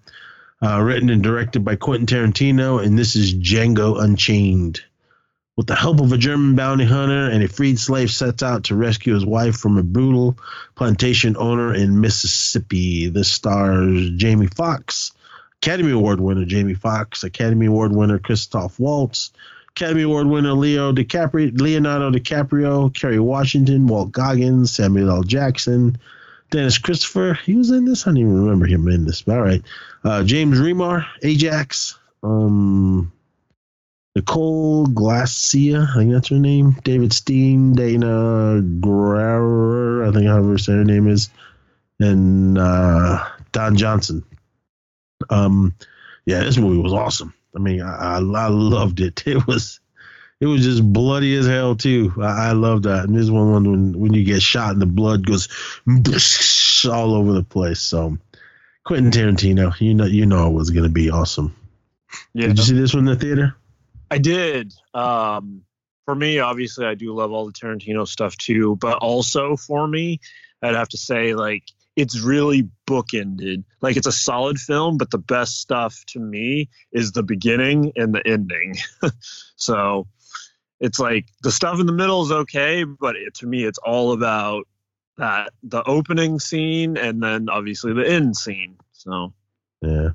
[0.60, 4.80] Uh, written and directed by Quentin Tarantino, and this is Django Unchained.
[5.58, 8.76] With the help of a German bounty hunter and a freed slave, sets out to
[8.76, 10.38] rescue his wife from a brutal
[10.76, 13.08] plantation owner in Mississippi.
[13.08, 15.10] This stars Jamie Foxx,
[15.56, 19.32] Academy Award winner Jamie Foxx, Academy Award winner Christoph Waltz,
[19.70, 25.22] Academy Award winner Leo DiCaprio, Leonardo DiCaprio, Kerry Washington, Walt Goggins, Samuel L.
[25.24, 25.98] Jackson,
[26.52, 28.06] Dennis Christopher, he was in this.
[28.06, 29.22] I don't even remember him in this.
[29.22, 29.62] But all right.
[30.04, 31.98] Uh, James Remar, Ajax.
[32.22, 33.10] Um,
[34.20, 36.72] Nichole Galicia, I think that's her name.
[36.84, 41.30] David Steen, Dana Grauer, I think however her name is,
[42.00, 44.24] and uh, Don Johnson.
[45.30, 45.74] Um,
[46.26, 47.34] yeah, this movie was awesome.
[47.54, 49.22] I mean, I, I, I loved it.
[49.26, 49.80] It was
[50.40, 52.12] it was just bloody as hell too.
[52.20, 53.04] I, I love that.
[53.04, 55.48] And this is one when when you get shot and the blood goes
[56.90, 57.80] all over the place.
[57.80, 58.16] So
[58.84, 61.54] Quentin Tarantino, you know you know it was gonna be awesome.
[62.34, 62.48] Yeah.
[62.48, 63.56] Did you see this one in the theater?
[64.10, 64.72] I did.
[64.94, 65.62] Um,
[66.04, 68.76] for me, obviously, I do love all the Tarantino stuff too.
[68.80, 70.20] But also for me,
[70.62, 71.64] I'd have to say like
[71.96, 73.64] it's really bookended.
[73.82, 78.14] Like it's a solid film, but the best stuff to me is the beginning and
[78.14, 78.76] the ending.
[79.56, 80.06] so
[80.80, 84.12] it's like the stuff in the middle is okay, but it, to me, it's all
[84.12, 84.66] about
[85.16, 88.78] that the opening scene and then obviously the end scene.
[88.92, 89.34] So
[89.82, 90.10] yeah,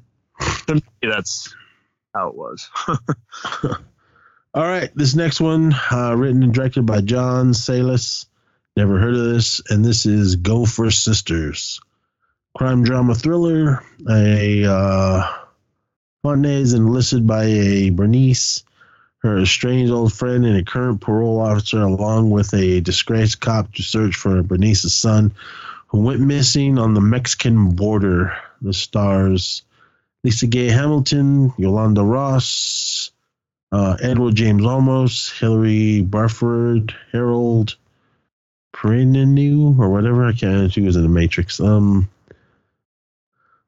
[0.67, 1.53] to me, that's
[2.13, 2.69] how it was.
[4.53, 8.25] all right, this next one, uh, written and directed by John Sayles.
[8.75, 11.79] Never heard of this, and this is Go for Sisters,
[12.57, 13.83] crime drama thriller.
[14.09, 15.27] A uh,
[16.25, 18.63] is enlisted by a Bernice
[19.23, 23.81] her estranged old friend and a current parole officer, along with a disgraced cop, to
[23.81, 25.33] search for Bernice's son,
[25.87, 28.35] who went missing on the Mexican border.
[28.61, 29.63] The stars
[30.23, 33.11] Lisa Gay Hamilton, Yolanda Ross,
[33.71, 37.75] uh, Edward James Olmos, Hilary Barraford, Harold
[38.73, 40.25] Perrineau, or whatever.
[40.25, 40.71] I can't.
[40.71, 41.59] She was in the Matrix.
[41.59, 42.09] Um,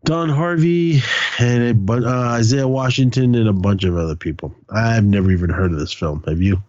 [0.06, 1.02] Don Harvey
[1.40, 4.56] and a, uh, Isaiah Washington and a bunch of other people.
[4.70, 6.24] I've never even heard of this film.
[6.28, 6.62] Have you?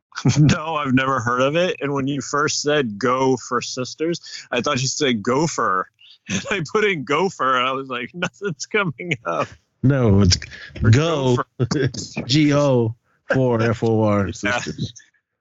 [0.38, 1.78] no, I've never heard of it.
[1.80, 5.88] And when you first said "Go for Sisters," I thought you said "Gopher."
[6.28, 9.48] And I put in "Gopher," and I was like, nothing's coming up.
[9.82, 10.36] No, it's
[10.80, 11.38] Go
[12.26, 12.94] G O
[13.32, 14.94] for F O R Sisters.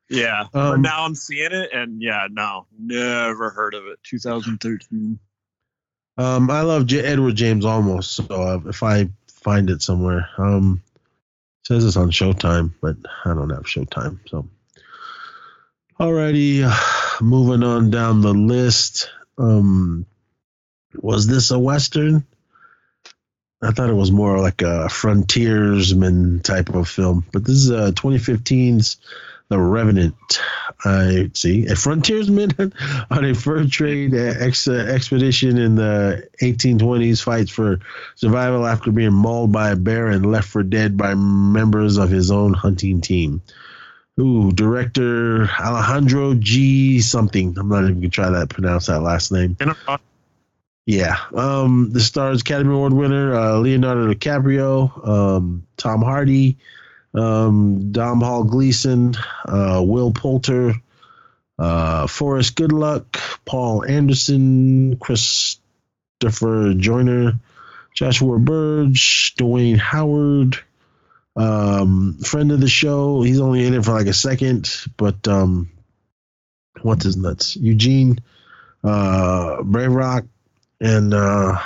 [0.09, 3.99] Yeah, um, but now I'm seeing it, and yeah, no, never heard of it.
[4.03, 5.19] 2013.
[6.17, 10.83] Um, I love J- Edward James Olmos, so uh, if I find it somewhere, um,
[11.63, 14.19] it says it's on Showtime, but I don't have Showtime.
[14.27, 14.49] So,
[15.99, 19.09] alrighty, uh, moving on down the list.
[19.37, 20.05] Um,
[20.95, 22.25] was this a western?
[23.63, 27.91] I thought it was more like a frontiersman type of film, but this is uh,
[27.91, 28.97] 2015's
[29.49, 30.15] The Revenant.
[30.83, 32.51] I see a frontiersman
[33.11, 37.79] on a fur trade ex- expedition in the 1820s fights for
[38.15, 42.31] survival after being mauled by a bear and left for dead by members of his
[42.31, 43.43] own hunting team.
[44.19, 46.99] Ooh, director Alejandro G.
[46.99, 47.55] something.
[47.57, 49.55] I'm not even gonna try that pronounce that last name.
[50.85, 51.17] Yeah.
[51.33, 56.57] Um, the stars Academy Award winner uh, Leonardo DiCaprio, um, Tom Hardy,
[57.13, 59.15] um, Domhnall Gleeson,
[59.45, 60.73] uh, Will Poulter,
[61.59, 63.05] uh, Forrest Goodluck,
[63.45, 67.33] Paul Anderson, Christopher Joyner,
[67.93, 70.57] Joshua Burge, Duane Howard,
[71.35, 73.21] um, friend of the show.
[73.21, 75.69] He's only in it for like a second, but um,
[76.81, 77.55] what's his nuts?
[77.55, 78.17] Eugene,
[78.83, 80.25] uh, Brave Rock,
[80.81, 81.63] and uh, a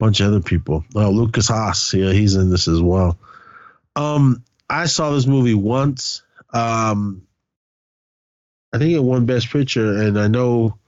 [0.00, 0.84] bunch of other people.
[0.96, 3.18] Oh, Lukas Haas, yeah, he's in this as well.
[3.94, 6.22] Um, I saw this movie once.
[6.52, 7.26] Um,
[8.72, 10.78] I think it won Best Picture, and I know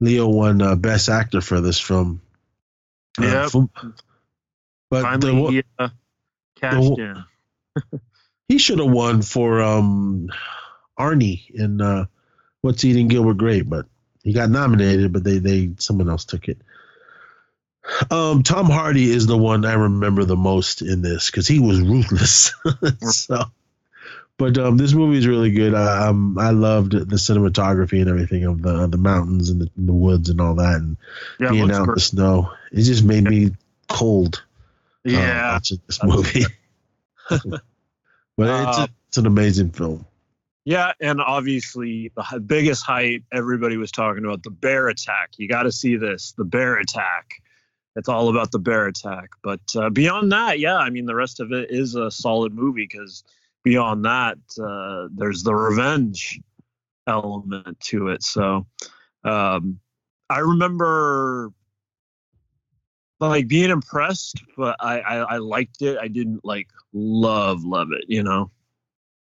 [0.00, 2.20] Leo won uh, Best Actor for this film.
[3.18, 3.66] Yeah, uh,
[4.90, 5.88] but Finally, the, uh,
[6.60, 7.24] cashed the,
[7.82, 8.00] in.
[8.48, 10.28] he should have won for um,
[10.98, 12.06] Arnie in uh,
[12.62, 13.86] What's Eating Gilbert Grape, but
[14.24, 16.58] he got nominated, but they they someone else took it.
[18.10, 21.82] Um, Tom Hardy is the one I remember the most in this because he was
[21.82, 22.50] ruthless.
[23.00, 23.44] so,
[24.38, 25.74] but um, this movie is really good.
[25.74, 29.92] I, um, I loved the cinematography and everything of the the mountains and the, the
[29.92, 30.96] woods and all that, and
[31.38, 32.50] yeah, being out in the snow.
[32.72, 33.50] It just made me
[33.88, 34.42] cold.
[35.06, 36.44] Uh, yeah, uh, watching this movie.
[37.28, 40.06] but it's a, it's an amazing film.
[40.64, 45.32] Yeah, and obviously the biggest hype everybody was talking about the bear attack.
[45.36, 47.42] You got to see this, the bear attack
[47.96, 49.30] it's all about the bear attack.
[49.42, 52.88] But uh, beyond that, yeah, I mean, the rest of it is a solid movie
[52.90, 53.24] because
[53.62, 56.40] beyond that, uh, there's the revenge
[57.06, 58.22] element to it.
[58.22, 58.66] So
[59.24, 59.78] um,
[60.28, 61.52] I remember
[63.20, 65.98] like being impressed, but I, I, I liked it.
[65.98, 68.50] I didn't like love love it, you know.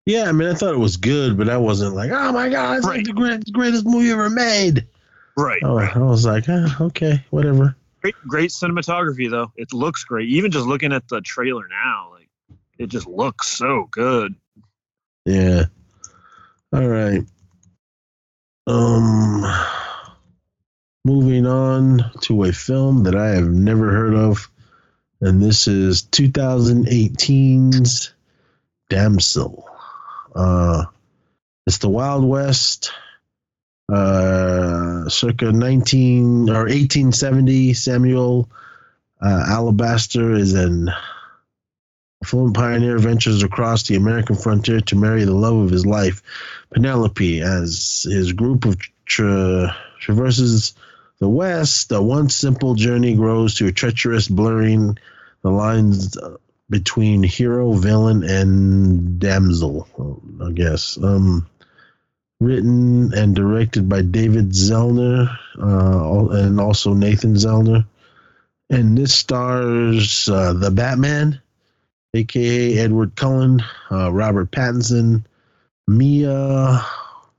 [0.10, 2.78] Yeah, I mean, I thought it was good, but I wasn't like, oh my god,
[2.78, 2.98] it's right.
[2.98, 4.88] like the greatest, greatest movie ever made.
[5.38, 5.62] Right.
[5.64, 5.96] Oh, right.
[5.96, 7.76] I was like, eh, okay, whatever.
[8.02, 9.52] Great, great cinematography though.
[9.56, 10.28] It looks great.
[10.30, 12.28] Even just looking at the trailer now, like
[12.80, 14.34] it just looks so good.
[15.26, 15.66] Yeah.
[16.74, 17.22] All right.
[18.66, 19.44] Um
[21.06, 24.50] moving on to a film that I have never heard of
[25.22, 28.12] and this is 2018's
[28.90, 29.70] Damsel.
[30.36, 30.86] Uh
[31.66, 32.92] it's the Wild West
[33.92, 38.50] uh circa 19 or 1870 Samuel
[39.22, 40.90] uh, Alabaster is an
[42.26, 46.22] Fluent pioneer ventures across the American frontier to marry the love of his life,
[46.70, 47.42] Penelope.
[47.42, 50.74] As his group of tra- traverses
[51.20, 54.98] the West, the once simple journey grows to a treacherous blurring
[55.44, 56.18] the lines
[56.70, 59.88] between hero, villain, and damsel.
[60.44, 60.98] I guess.
[61.02, 61.48] Um,
[62.40, 67.86] written and directed by David Zellner uh, and also Nathan Zellner.
[68.70, 71.42] And this stars uh, the Batman
[72.14, 75.24] aka Edward Cullen, uh, Robert Pattinson,
[75.88, 76.86] Mia,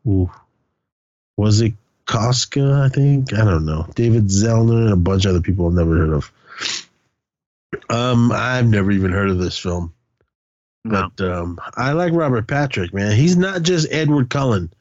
[0.06, 0.30] ooh,
[1.36, 1.74] was it
[2.06, 2.84] Koska?
[2.84, 3.86] I think I don't know.
[3.94, 6.32] David Zellner and a bunch of other people I've never heard of.
[7.88, 9.92] Um, I've never even heard of this film,
[10.84, 11.10] No.
[11.16, 12.92] but um, I like Robert Patrick.
[12.92, 14.72] Man, he's not just Edward Cullen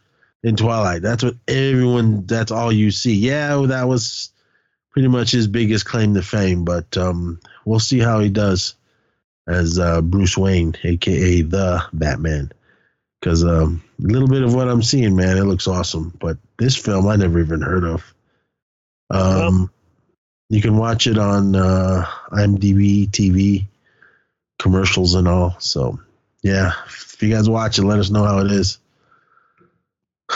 [0.43, 1.01] in Twilight.
[1.01, 2.25] That's what everyone.
[2.25, 3.13] That's all you see.
[3.15, 4.31] Yeah, that was
[4.91, 6.65] pretty much his biggest claim to fame.
[6.65, 8.75] But um, we'll see how he does
[9.47, 12.51] as uh, Bruce Wayne, aka the Batman.
[13.19, 16.13] Because um, a little bit of what I'm seeing, man, it looks awesome.
[16.19, 18.13] But this film, I never even heard of.
[19.11, 19.69] Um,
[20.49, 23.65] you can watch it on uh, IMDb TV,
[24.57, 25.55] commercials and all.
[25.59, 25.99] So,
[26.41, 28.79] yeah, if you guys watch it, let us know how it is.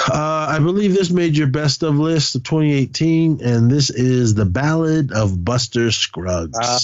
[0.09, 4.45] Uh, I believe this made your best of list of 2018, and this is the
[4.45, 6.57] Ballad of Buster Scruggs.
[6.59, 6.79] Ah.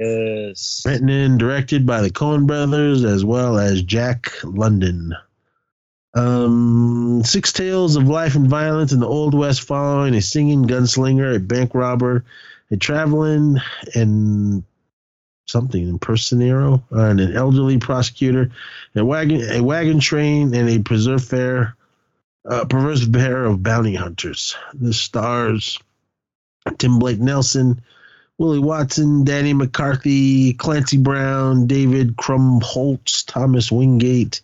[0.00, 0.84] Yes.
[0.86, 5.14] Written and directed by the Coen brothers as well as Jack London.
[6.14, 11.36] Um, six tales of life and violence in the Old West following a singing gunslinger,
[11.36, 12.24] a bank robber,
[12.70, 13.58] a traveling
[13.94, 14.62] and
[15.46, 18.50] something in Personero and an elderly prosecutor,
[18.94, 21.74] a wagon, a wagon train, and a preserve fair,
[22.44, 24.56] uh, perverse pair of bounty hunters.
[24.74, 25.78] The stars
[26.76, 27.80] Tim Blake Nelson,
[28.36, 34.42] Willie Watson, Danny McCarthy, Clancy Brown, David Krumholtz, Thomas Wingate,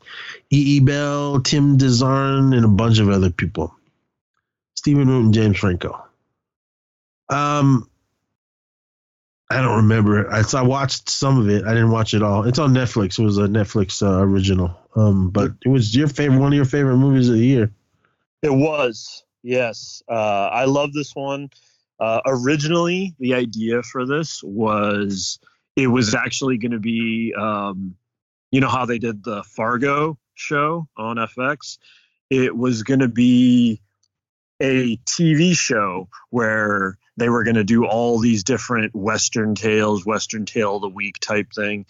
[0.50, 0.76] E.
[0.76, 0.80] E.
[0.80, 3.74] Bell, Tim DeZarn, and a bunch of other people.
[4.74, 6.02] Stephen Root and James Franco.
[7.28, 7.88] Um,
[9.54, 10.28] I don't remember.
[10.32, 11.64] I, I watched some of it.
[11.64, 12.44] I didn't watch it all.
[12.44, 13.18] It's on Netflix.
[13.18, 14.76] It was a Netflix uh, original.
[14.96, 17.70] Um, but it was your favorite, one of your favorite movies of the year.
[18.42, 19.22] It was.
[19.44, 20.02] Yes.
[20.08, 21.50] Uh, I love this one.
[22.00, 25.38] Uh, originally, the idea for this was
[25.76, 27.94] it was actually going to be, um,
[28.50, 31.78] you know, how they did the Fargo show on FX?
[32.28, 33.80] It was going to be
[34.60, 40.46] a TV show where they were going to do all these different Western tales, Western
[40.46, 41.86] tale of the week type thing.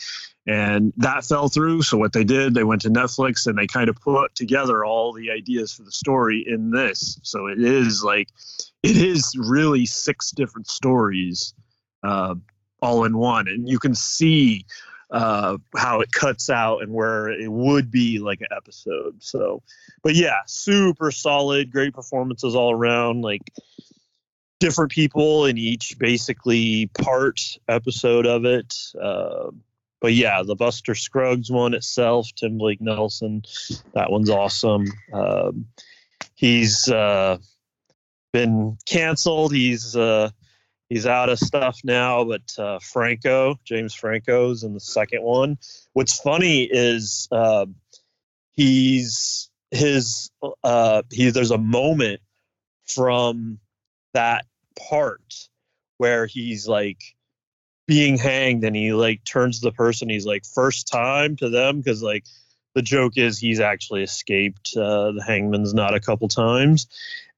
[0.47, 1.83] And that fell through.
[1.83, 5.15] So, what they did, they went to Netflix and they kind of put together all
[5.15, 7.19] the ideas for the story in this.
[7.23, 8.29] So, it is like,
[8.83, 11.55] it is really six different stories
[12.03, 12.35] uh,
[12.83, 13.49] all in one.
[13.49, 14.67] And you can see
[15.11, 19.23] uh, how it cuts out and where it would be like an episode.
[19.23, 19.63] So,
[20.03, 23.23] but yeah, super solid, great performances all around.
[23.23, 23.51] Like,
[24.61, 28.75] different people in each basically part episode of it.
[29.01, 29.51] Uh,
[30.01, 33.43] but yeah, the Buster Scruggs one itself, Tim Blake Nelson,
[33.95, 34.85] that one's awesome.
[35.13, 35.67] Um,
[36.35, 37.39] he's uh,
[38.33, 39.55] been canceled.
[39.55, 40.29] He's uh,
[40.91, 42.25] he's out of stuff now.
[42.25, 45.57] But uh, Franco, James Franco's in the second one.
[45.95, 47.67] What's funny is uh,
[48.53, 50.31] he's his
[50.63, 51.31] uh, he.
[51.31, 52.21] There's a moment
[52.87, 53.59] from
[54.15, 54.47] that
[54.89, 55.49] part
[55.99, 57.03] where he's like
[57.87, 61.79] being hanged and he like turns to the person he's like first time to them
[61.79, 62.25] because like
[62.75, 66.87] the joke is he's actually escaped uh, the hangman's knot a couple times.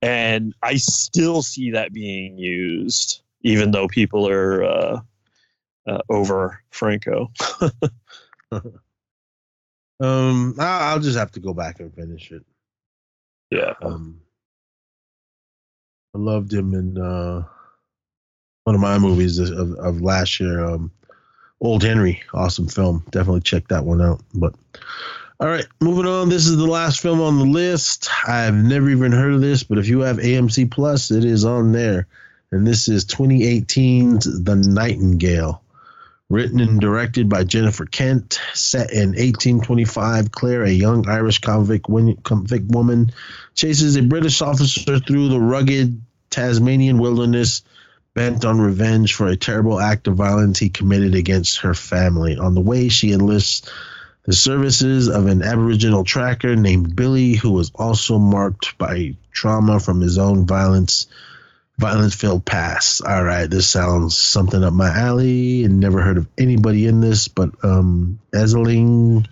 [0.00, 5.00] And i still see that being used even though people are uh,
[5.86, 7.32] uh, over franco.
[9.98, 12.44] Um, I'll just have to go back and finish it.
[13.50, 13.74] yeah.
[13.80, 14.20] Um,
[16.16, 17.44] I loved him in uh,
[18.64, 20.90] one of my movies of, of last year, um,
[21.60, 22.22] Old Henry.
[22.32, 23.04] Awesome film.
[23.10, 24.22] Definitely check that one out.
[24.32, 24.54] But
[25.40, 26.30] All right, moving on.
[26.30, 28.08] This is the last film on the list.
[28.26, 31.72] I've never even heard of this, but if you have AMC Plus, it is on
[31.72, 32.06] there.
[32.50, 35.62] And this is 2018's The Nightingale.
[36.30, 41.86] Written and directed by Jennifer Kent, set in 1825, Claire, a young Irish convict,
[42.24, 43.12] convict woman,
[43.54, 46.00] chases a British officer through the rugged
[46.30, 47.62] Tasmanian wilderness,
[48.14, 52.38] bent on revenge for a terrible act of violence he committed against her family.
[52.38, 53.70] On the way, she enlists
[54.24, 60.00] the services of an Aboriginal tracker named Billy, who was also marked by trauma from
[60.00, 61.06] his own violence
[61.78, 63.02] violence filled past.
[63.02, 67.28] All right, this sounds something up my alley and never heard of anybody in this,
[67.28, 69.26] but um Aisling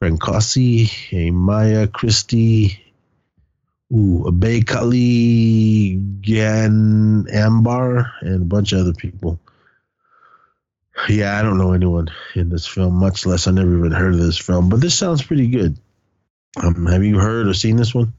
[0.00, 2.80] Franciosi, Maya Christie,
[3.92, 9.40] ooh, a Bay Kali Gan Ambar, and a bunch of other people.
[11.08, 14.20] Yeah, I don't know anyone in this film, much less I never even heard of
[14.20, 15.78] this film, but this sounds pretty good.
[16.62, 18.12] Um, have you heard or seen this one?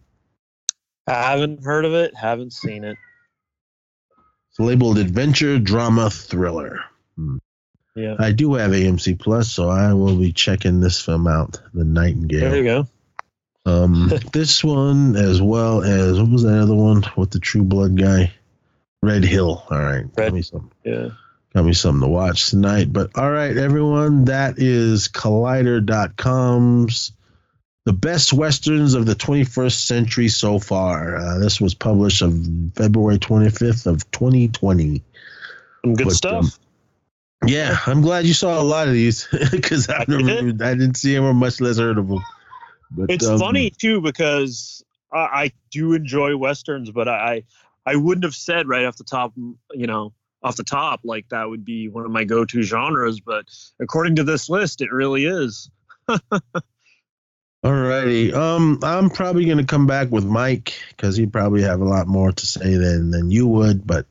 [1.07, 2.97] I haven't heard of it, haven't seen it
[4.49, 6.79] It's labeled adventure drama thriller.
[7.15, 7.37] Hmm.
[7.95, 8.15] Yeah.
[8.17, 12.39] I do have AMC Plus, so I will be checking this film out, The Nightingale.
[12.39, 12.87] There you go.
[13.65, 17.97] Um, this one, as well as what was that other one with the True Blood
[17.97, 18.33] guy?
[19.01, 19.63] Red Hill.
[19.69, 20.71] All right, Red, got me some.
[20.83, 21.09] Yeah,
[21.53, 22.91] got me something to watch tonight.
[22.91, 27.13] But all right, everyone, that is Collider.com's
[27.89, 31.15] the best westerns of the 21st century so far.
[31.15, 35.01] Uh, this was published on February 25th of 2020.
[35.83, 36.43] Some good but, stuff.
[36.43, 36.51] Um,
[37.47, 40.61] yeah, I'm glad you saw a lot of these because I, I, did.
[40.61, 42.23] I didn't see them or much less heard of them.
[42.91, 47.43] But, it's um, funny too because I, I, do enjoy westerns, but I
[47.85, 51.49] I wouldn't have said right off the top, you know, off the top like that
[51.49, 53.19] would be one of my go-to genres.
[53.19, 53.45] But
[53.79, 55.69] according to this list, it really is.
[57.63, 58.33] Alrighty.
[58.33, 62.31] Um, I'm probably gonna come back with Mike because he'd probably have a lot more
[62.31, 63.85] to say than than you would.
[63.85, 64.05] But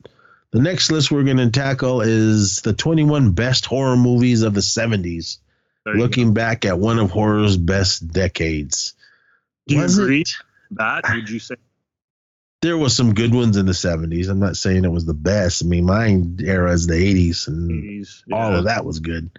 [0.51, 5.39] the next list we're gonna tackle is the 21 best horror movies of the 70s,
[5.85, 6.33] looking go.
[6.33, 8.93] back at one of horror's best decades.
[9.67, 10.31] Do you was agree it?
[10.71, 11.03] that?
[11.09, 11.55] Would you say?
[12.61, 14.27] There was some good ones in the 70s.
[14.27, 15.63] I'm not saying it was the best.
[15.63, 18.35] I mean, my era is the 80s, and 80s, yeah.
[18.35, 19.29] all of that was good.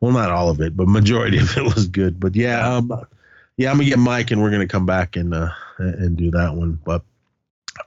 [0.00, 2.18] Well, not all of it, but majority of it was good.
[2.18, 3.06] But yeah, um,
[3.56, 6.54] yeah, I'm gonna get Mike, and we're gonna come back and uh, and do that
[6.54, 6.80] one.
[6.84, 7.02] But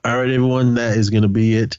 [0.05, 1.78] all right, everyone, that is gonna be it.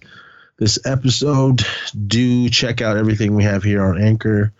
[0.59, 1.62] This episode.
[2.07, 4.53] Do check out everything we have here on Anchor.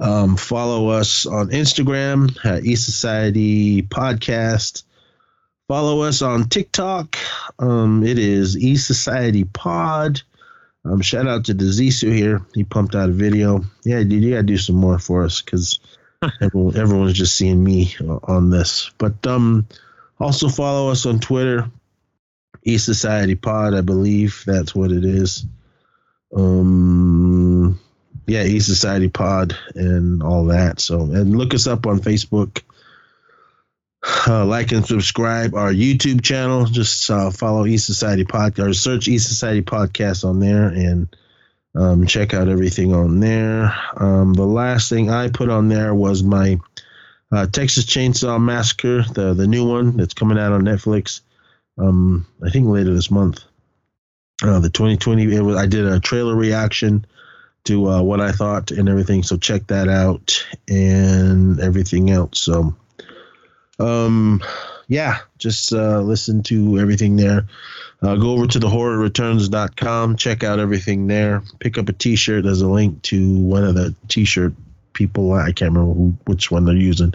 [0.00, 4.84] Um, follow us on Instagram at East Society Podcast.
[5.68, 7.16] Follow us on TikTok.
[7.58, 10.22] Um, it is East Society Pod.
[10.86, 12.40] Um, shout out to Desisu here.
[12.54, 13.62] He pumped out a video.
[13.84, 15.78] Yeah, dude, you gotta do some more for us because
[16.40, 17.94] everyone, everyone's just seeing me
[18.24, 18.90] on this.
[18.96, 19.68] But um,
[20.18, 21.70] also follow us on Twitter,
[22.64, 23.74] East Society Pod.
[23.74, 25.44] I believe that's what it is.
[26.34, 27.78] Um,
[28.30, 30.78] yeah, East Society Pod and all that.
[30.78, 32.62] So and look us up on Facebook.
[34.26, 36.64] Uh, like and subscribe our YouTube channel.
[36.64, 41.14] Just uh, follow East Society Podcast or search East Society Podcast on there and
[41.74, 43.76] um, check out everything on there.
[43.96, 46.58] Um, the last thing I put on there was my
[47.32, 51.20] uh, Texas Chainsaw Massacre, the the new one that's coming out on Netflix.
[51.78, 53.42] Um, I think later this month.
[54.42, 55.34] Uh, the 2020.
[55.34, 57.04] It was, I did a trailer reaction
[57.64, 59.22] to uh, what I thought and everything.
[59.22, 62.40] So check that out and everything else.
[62.40, 62.74] So,
[63.78, 64.42] um,
[64.88, 67.46] yeah, just uh, listen to everything there.
[68.02, 71.42] Uh, go over to the horrorreturns.com, check out everything there.
[71.58, 72.44] Pick up a t-shirt.
[72.44, 74.54] There's a link to one of the t-shirt
[74.94, 75.32] people.
[75.32, 77.12] I can't remember who, which one they're using.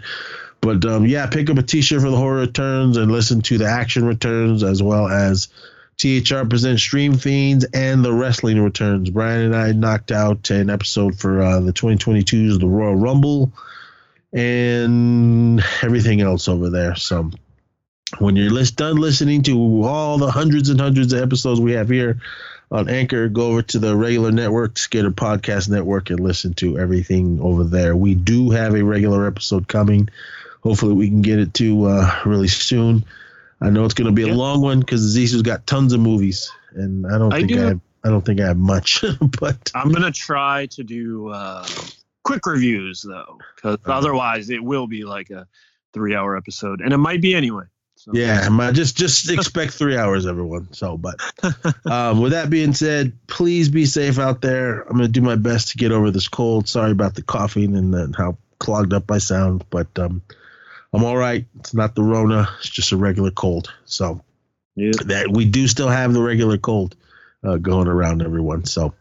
[0.62, 3.66] But um, yeah, pick up a t-shirt for the horror returns and listen to the
[3.66, 5.48] action returns as well as
[5.98, 9.10] THR presents Stream Fiends and the wrestling returns.
[9.10, 13.54] Brian and I knocked out an episode for uh, the 2022's the Royal Rumble
[14.34, 16.96] and everything else over there.
[16.96, 17.32] So
[18.20, 21.90] when you're list, done listening to all the hundreds and hundreds of episodes we have
[21.90, 22.20] here
[22.72, 27.40] on Anchor, go over to the regular network, Skater Podcast Network, and listen to everything
[27.40, 27.96] over there.
[27.96, 30.10] We do have a regular episode coming.
[30.62, 33.06] Hopefully, we can get it to uh, really soon.
[33.66, 34.36] I know it's going to be a yeah.
[34.36, 37.64] long one because Zisu's got tons of movies, and I don't I think do.
[37.64, 39.04] I have, I don't think I have much.
[39.40, 41.66] but I'm going to try to do uh,
[42.24, 45.48] quick reviews though, because uh, otherwise it will be like a
[45.94, 47.64] three-hour episode, and it might be anyway.
[47.96, 48.12] So.
[48.14, 50.72] Yeah, my, just just expect three hours, everyone.
[50.74, 51.20] So, but
[51.86, 54.82] um, with that being said, please be safe out there.
[54.82, 56.68] I'm gonna do my best to get over this cold.
[56.68, 60.22] Sorry about the coughing and the, how clogged up I sound, but um,
[60.94, 61.46] I'm all right.
[61.60, 62.48] It's not the Rona.
[62.60, 63.72] It's just a regular cold.
[63.86, 64.22] So
[64.76, 64.92] Yeah.
[65.06, 66.96] that we do still have the regular cold
[67.44, 68.66] uh, going around everyone.
[68.66, 68.94] So,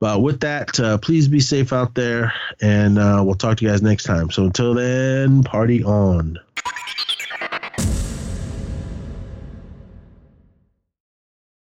[0.00, 3.70] but with that, uh, please be safe out there, and uh, we'll talk to you
[3.70, 4.30] guys next time.
[4.30, 6.38] So until then, party on.